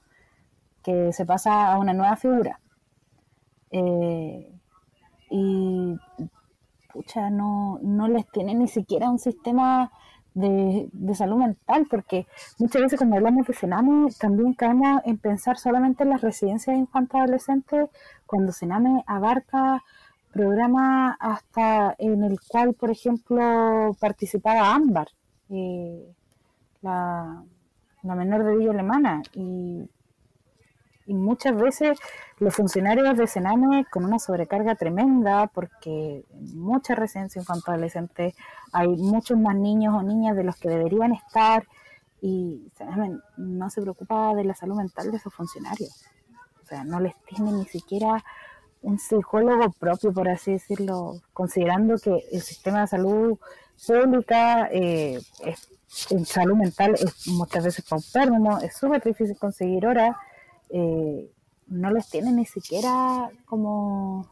[0.84, 2.60] que se pasa a una nueva figura.
[3.72, 4.52] Eh,
[5.30, 5.96] y
[6.92, 9.92] pucha, no, no les tiene ni siquiera un sistema
[10.34, 12.26] de, de, salud mental, porque
[12.58, 16.80] muchas veces cuando hablamos de Sename también caemos en pensar solamente en las residencias de
[16.80, 17.90] infantes adolescentes,
[18.26, 19.84] cuando Sename abarca
[20.32, 25.08] programa hasta en el cual, por ejemplo, participaba Ámbar,
[25.50, 26.14] eh,
[26.82, 27.44] la,
[28.04, 29.88] menor de Villa Alemana, y,
[31.08, 32.00] muchas veces
[32.40, 38.36] los funcionarios de Sename con una sobrecarga tremenda, porque en muchas residencias infantiles adolescentes
[38.72, 41.68] hay muchos más niños o niñas de los que deberían estar,
[42.22, 46.06] y Sename no se preocupa de la salud mental de sus funcionarios.
[46.64, 48.24] O sea, no les tiene ni siquiera
[48.82, 53.40] un psicólogo propio, por así decirlo, considerando que el sistema de salud
[53.86, 55.20] pública, eh,
[56.10, 60.16] en salud mental, es muchas veces paupérrimo, es súper difícil conseguir horas.
[60.74, 61.32] Eh,
[61.68, 64.28] no les tiene ni siquiera como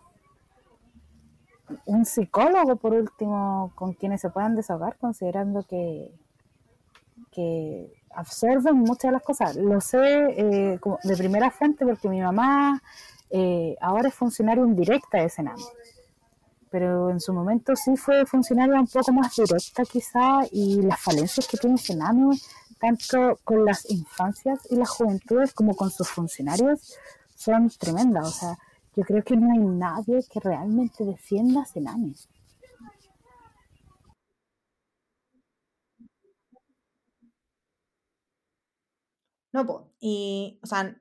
[1.85, 6.11] un psicólogo, por último, con quienes se puedan desahogar, considerando que,
[7.31, 9.55] que absorben muchas de las cosas.
[9.55, 12.81] Lo sé eh, de primera fuente porque mi mamá
[13.29, 15.63] eh, ahora es funcionaria indirecta de Sename.
[16.71, 21.47] Pero en su momento sí fue funcionaria un poco más directa quizá y las falencias
[21.47, 22.37] que tiene Sename,
[22.79, 26.97] tanto con las infancias y las juventudes como con sus funcionarios,
[27.35, 28.27] son tremendas.
[28.27, 28.57] O sea,
[28.95, 32.13] yo creo que no hay nadie que realmente defienda a Sename.
[39.51, 40.95] No, pues, y, o sea,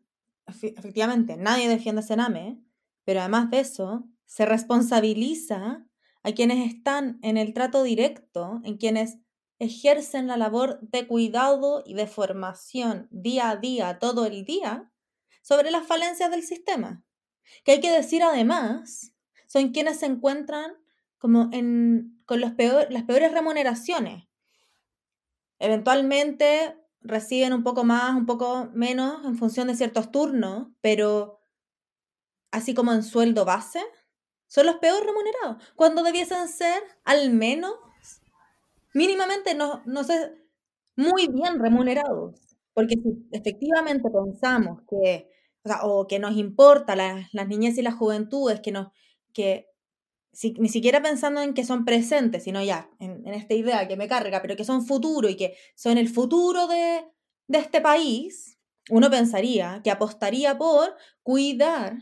[0.46, 2.62] efectivamente, nadie defiende a Sename,
[3.04, 5.86] pero además de eso, se responsabiliza
[6.22, 9.18] a quienes están en el trato directo, en quienes
[9.58, 14.92] ejercen la labor de cuidado y de formación día a día, todo el día,
[15.42, 17.04] sobre las falencias del sistema.
[17.64, 19.14] Que hay que decir además,
[19.46, 20.72] son quienes se encuentran
[21.18, 22.52] como en, con los
[22.90, 24.28] las peores remuneraciones.
[25.58, 31.40] Eventualmente reciben un poco más, un poco menos en función de ciertos turnos, pero
[32.50, 33.82] así como en sueldo base,
[34.46, 37.74] son los peor remunerados, cuando debiesen ser al menos
[38.98, 40.32] mínimamente, no, no sé,
[40.96, 42.34] muy bien remunerados.
[42.74, 45.30] Porque si efectivamente pensamos que,
[45.82, 48.88] o, que nos importa las niñez y las juventudes, que, nos,
[49.32, 49.66] que
[50.58, 54.42] ni siquiera pensando en que son presentes, sino ya en, esta idea que me carga,
[54.42, 57.04] pero que son futuro y que son el futuro de,
[57.46, 58.58] de este país,
[58.90, 61.98] uno pensaría que apostaría por cuidar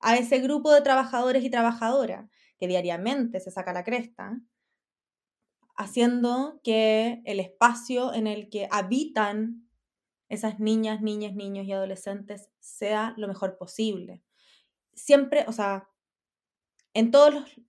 [0.00, 2.28] a ese grupo de trabajadores y trabajadoras
[2.58, 4.40] que diariamente se saca la cresta,
[5.76, 9.68] haciendo que el espacio en el que habitan
[10.28, 14.22] esas niñas, niñas, niños y adolescentes sea lo mejor posible.
[14.94, 15.88] Siempre, o sea,
[16.94, 17.60] en todos los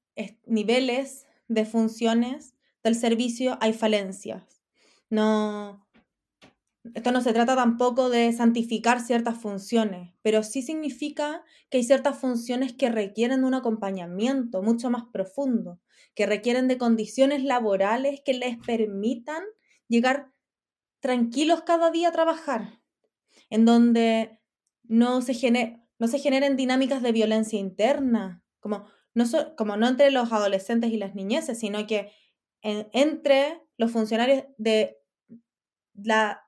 [0.45, 4.61] niveles de funciones del servicio hay falencias.
[5.09, 5.85] No,
[6.93, 12.17] esto no se trata tampoco de santificar ciertas funciones, pero sí significa que hay ciertas
[12.17, 15.79] funciones que requieren un acompañamiento mucho más profundo,
[16.15, 19.43] que requieren de condiciones laborales que les permitan
[19.87, 20.31] llegar
[20.99, 22.81] tranquilos cada día a trabajar,
[23.49, 24.39] en donde
[24.83, 30.97] no se, no se generen dinámicas de violencia interna, como no, entre los adolescentes y
[30.97, 32.11] las niñeces, sino que
[32.61, 34.97] entre los funcionarios de
[35.93, 36.41] la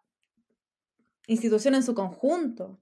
[1.27, 2.81] institución en su conjunto.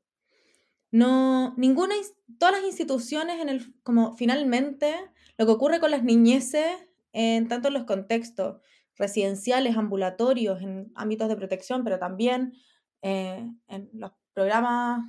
[0.94, 1.96] No, ninguna,
[2.38, 4.94] todas las instituciones en el, como finalmente,
[5.40, 6.68] lo que ocurre con las niñeces,
[7.14, 8.62] en tanto en los contextos
[8.96, 12.54] residenciales, ambulatorios, en ámbitos de protección, pero también
[13.02, 15.04] eh, en los programas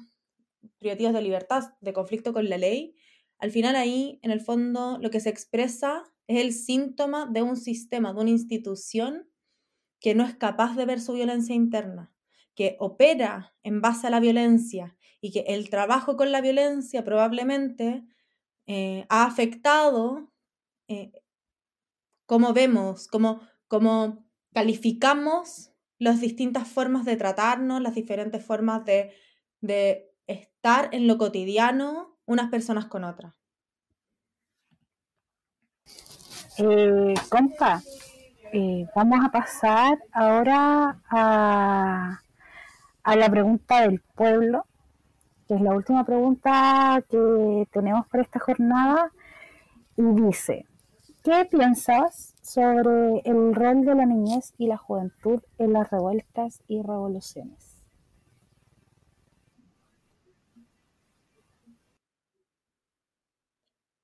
[0.79, 2.97] privativos de libertad, de conflicto con la ley,
[3.39, 7.59] al final ahí, en el fondo, lo que se expresa es el síntoma de un
[7.59, 9.29] sistema, de una institución
[10.01, 12.11] que no es capaz de ver su violencia interna,
[12.55, 18.05] que opera en base a la violencia y que el trabajo con la violencia probablemente
[18.67, 20.31] eh, ha afectado
[20.87, 21.13] eh,
[22.27, 24.23] cómo vemos, cómo, cómo
[24.53, 29.15] calificamos las distintas formas de tratarnos, las diferentes formas de,
[29.63, 33.35] de estar en lo cotidiano unas personas con otras.
[36.59, 37.81] Eh, compa,
[38.53, 42.21] eh, vamos a pasar ahora a,
[43.03, 44.67] a la pregunta del pueblo,
[45.47, 49.13] que es la última pregunta que tenemos para esta jornada,
[49.97, 50.67] y dice,
[51.23, 56.83] ¿qué piensas sobre el rol de la niñez y la juventud en las revueltas y
[56.83, 57.83] revoluciones?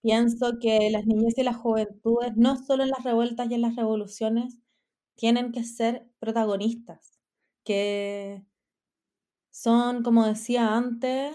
[0.02, 3.76] Pienso que las niñez y las juventudes, no solo en las revueltas y en las
[3.76, 4.58] revoluciones,
[5.14, 7.20] tienen que ser protagonistas,
[7.64, 8.42] que
[9.50, 11.34] son, como decía antes,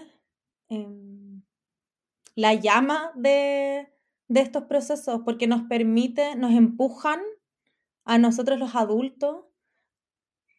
[0.68, 1.42] em,
[2.34, 3.88] la llama de,
[4.28, 7.20] de estos procesos, porque nos permite, nos empujan
[8.04, 9.44] a nosotros los adultos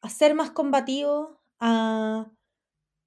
[0.01, 2.31] a ser más combativos, a,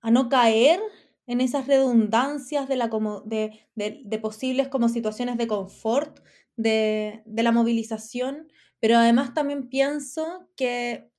[0.01, 0.80] a no caer
[1.26, 2.90] en esas redundancias de, la
[3.26, 6.20] de, posibles como situaciones de confort
[6.57, 8.48] de, de la movilización,
[8.80, 11.10] pero además también pienso que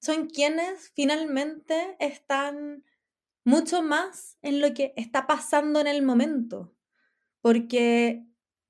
[0.00, 2.84] son quienes finalmente están
[3.44, 6.74] mucho más en lo que está pasando en el momento,
[7.40, 8.26] porque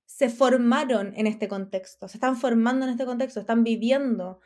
[0.07, 4.41] se formaron en este contexto, se están formando en este contexto, están viviendo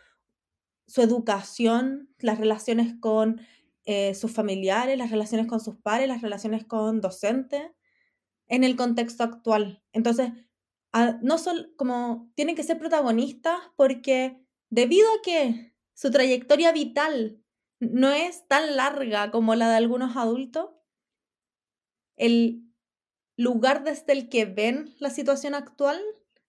[0.86, 3.40] su educación, las relaciones con
[3.86, 7.70] eh, sus familiares, las relaciones con sus pares, las relaciones con docentes,
[8.46, 9.82] en el contexto actual.
[9.92, 10.32] Entonces,
[11.22, 14.38] no solo como tienen que ser protagonistas porque
[14.70, 17.40] debido a que su trayectoria vital
[17.80, 20.70] no es tan larga como la de algunos adultos,
[22.16, 22.64] el
[23.36, 26.00] lugar desde el que ven la situación actual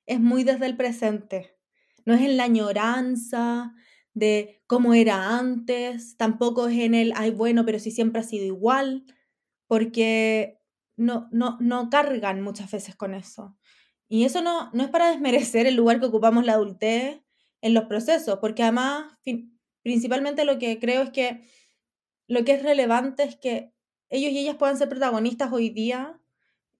[0.05, 1.57] es muy desde el presente.
[2.05, 3.73] No es en la añoranza
[4.13, 8.45] de cómo era antes, tampoco es en el, ay, bueno, pero si siempre ha sido
[8.45, 9.05] igual,
[9.67, 10.61] porque
[10.95, 13.57] no, no, no cargan muchas veces con eso.
[14.07, 17.24] Y eso no, no es para desmerecer el lugar que ocupamos la adultez
[17.65, 19.17] en los procesos, porque además,
[19.81, 21.41] principalmente lo que creo es que
[22.27, 23.73] lo que es relevante es que
[24.09, 26.21] ellos y ellas puedan ser protagonistas hoy día,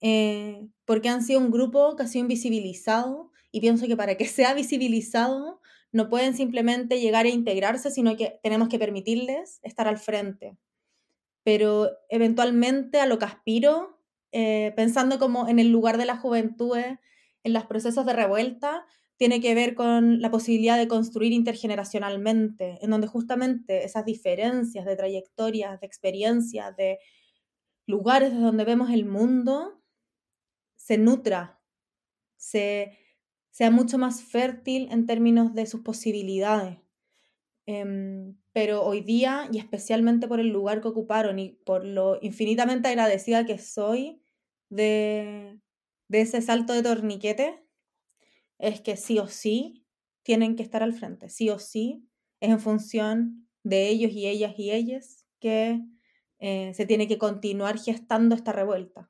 [0.02, 4.26] eh, porque han sido un grupo que ha sido invisibilizado, y pienso que para que
[4.28, 5.60] sea visibilizado,
[5.92, 10.56] no pueden simplemente llegar a integrarse, sino que tenemos que permitirles estar al frente.
[11.44, 16.78] Pero eventualmente a lo que aspiro, eh, pensando como en el lugar de la juventud,
[16.78, 18.86] en los procesos de revuelta,
[19.18, 24.96] tiene que ver con la posibilidad de construir intergeneracionalmente, en donde justamente esas diferencias de
[24.96, 27.00] trayectorias, de experiencias, de
[27.88, 29.82] lugares de donde vemos el mundo,
[30.76, 31.62] se nutra,
[32.36, 32.98] se,
[33.52, 36.80] sea mucho más fértil en términos de sus posibilidades.
[37.68, 42.90] Em, pero hoy día, y especialmente por el lugar que ocuparon y por lo infinitamente
[42.90, 44.22] agradecida que soy
[44.70, 45.60] de,
[46.08, 47.65] de ese salto de torniquete,
[48.60, 49.86] es que sí o sí
[50.24, 52.08] tienen que estar al frente, sí o sí
[52.40, 55.82] es en función de ellos y ellas y ellas que
[56.40, 59.10] eh, se tiene que continuar gestando esta revuelta.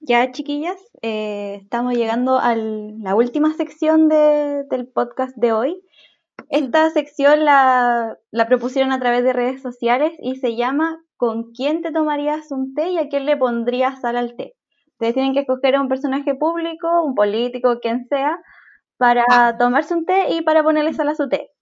[0.00, 5.82] Ya, chiquillas, eh, estamos llegando a la última sección del podcast de hoy.
[6.50, 11.82] Esta sección la, la, propusieron a través de redes sociales y se llama ¿Con quién
[11.82, 14.54] te tomarías un té y a quién le pondrías sal al té?
[14.98, 18.36] Ustedes tienen que escoger a un personaje público, un político, quien sea,
[18.96, 19.54] para ah.
[19.56, 21.52] tomarse un té y para ponerle sal a su té.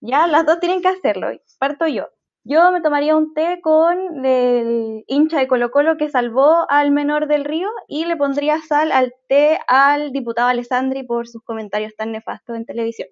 [0.00, 1.28] Ya, las dos tienen que hacerlo.
[1.58, 2.06] Parto yo.
[2.44, 7.28] Yo me tomaría un té con el hincha de Colo Colo que salvó al menor
[7.28, 12.12] del río y le pondría sal al té al diputado Alessandri por sus comentarios tan
[12.12, 13.08] nefastos en televisión.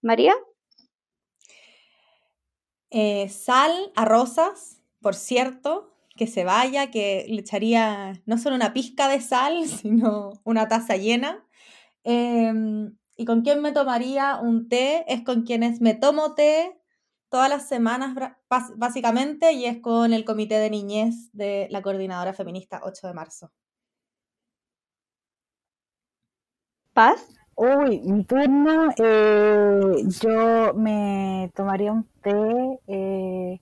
[0.00, 0.34] María.
[2.90, 5.90] Eh, sal a rosas, por cierto,
[6.20, 10.98] que se vaya, que le echaría no solo una pizca de sal, sino una taza
[10.98, 11.46] llena.
[12.04, 15.04] Em, ¿Y con quién me tomaría un té?
[15.08, 16.78] Es con quienes me tomo té
[17.30, 18.14] todas las semanas
[18.76, 23.50] básicamente y es con el comité de niñez de la coordinadora feminista 8 de marzo.
[26.92, 27.28] ¿Paz?
[27.56, 33.60] Uy, mi turno, eh, yo me tomaría un té eh,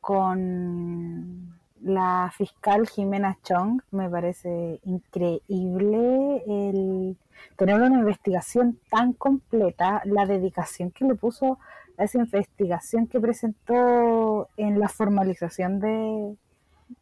[0.00, 1.45] con
[1.86, 3.80] la fiscal Jimena Chong.
[3.92, 7.16] Me parece increíble el
[7.56, 11.58] tener una investigación tan completa, la dedicación que le puso
[11.96, 16.36] esa investigación que presentó en la formalización de,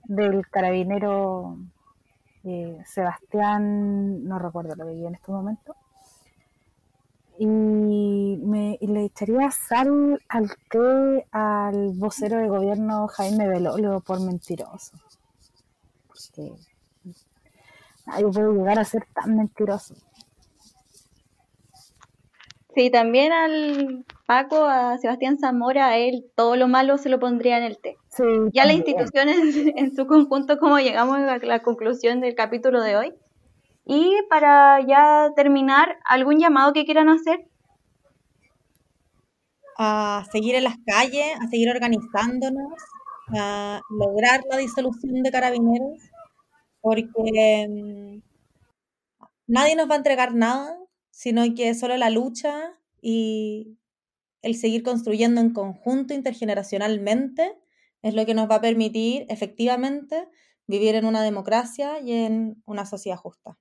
[0.04, 1.56] del carabinero
[2.44, 5.74] eh, Sebastián, no recuerdo lo que en este momento,
[7.38, 14.96] y, me, le echaría sal al té al vocero de gobierno Jaime Belolio por mentiroso.
[16.06, 16.52] Porque
[18.06, 19.94] nadie puede llegar a ser tan mentiroso.
[22.74, 27.58] Sí, también al Paco, a Sebastián Zamora, a él todo lo malo se lo pondría
[27.58, 27.96] en el té.
[28.52, 29.36] ya las instituciones
[29.76, 33.14] en su conjunto, como llegamos a la conclusión del capítulo de hoy.
[33.84, 37.46] Y para ya terminar, ¿algún llamado que quieran hacer?
[39.76, 42.72] A seguir en las calles, a seguir organizándonos,
[43.36, 45.98] a lograr la disolución de carabineros,
[46.80, 48.22] porque mm,
[49.48, 50.78] nadie nos va a entregar nada
[51.14, 53.78] sino que solo la lucha y
[54.42, 57.56] el seguir construyendo en conjunto intergeneracionalmente
[58.02, 60.28] es lo que nos va a permitir efectivamente
[60.66, 63.56] vivir en una democracia y en una sociedad justa.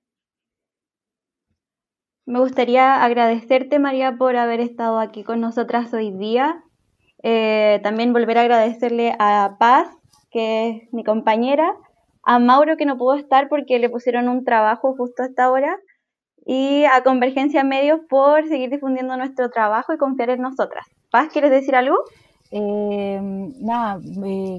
[2.26, 6.64] Me gustaría agradecerte, María, por haber estado aquí con nosotras hoy día.
[7.22, 9.88] Eh, también volver a agradecerle a Paz,
[10.30, 11.74] que es mi compañera,
[12.22, 15.78] a Mauro, que no pudo estar porque le pusieron un trabajo justo a esta hora,
[16.46, 20.86] y a Convergencia Medios por seguir difundiendo nuestro trabajo y confiar en nosotras.
[21.10, 21.96] Paz, ¿quieres decir algo?
[22.50, 23.18] Eh,
[23.60, 23.98] nada,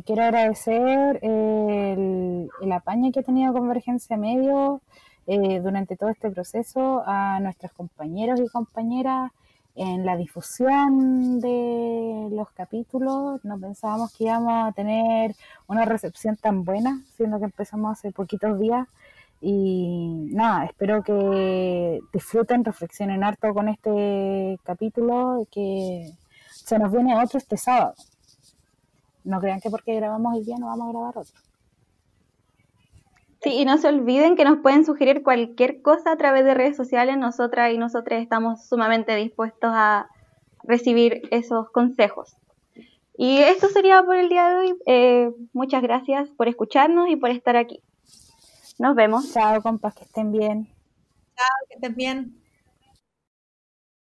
[0.06, 4.82] quiero agradecer el, el, apaño que ha tenido Convergencia Medios
[5.28, 9.32] eh, durante todo este proceso, a nuestros compañeros y compañeras
[9.76, 13.44] en la difusión de los capítulos.
[13.44, 15.36] No pensábamos que íbamos a tener
[15.68, 18.88] una recepción tan buena, siendo que empezamos hace poquitos días.
[19.42, 26.12] Y nada, espero que disfruten, reflexionen harto con este capítulo, que
[26.52, 27.94] se nos viene otro este sábado.
[29.24, 31.36] No crean que porque grabamos el día no vamos a grabar otro.
[33.46, 36.76] Sí, y no se olviden que nos pueden sugerir cualquier cosa a través de redes
[36.76, 37.16] sociales.
[37.16, 40.10] Nosotras y nosotros estamos sumamente dispuestos a
[40.64, 42.38] recibir esos consejos.
[43.16, 44.76] Y esto sería por el día de hoy.
[44.88, 47.84] Eh, muchas gracias por escucharnos y por estar aquí.
[48.80, 49.32] Nos vemos.
[49.32, 50.68] Chao, compas, que estén bien.
[51.36, 52.45] Chao, que estén bien.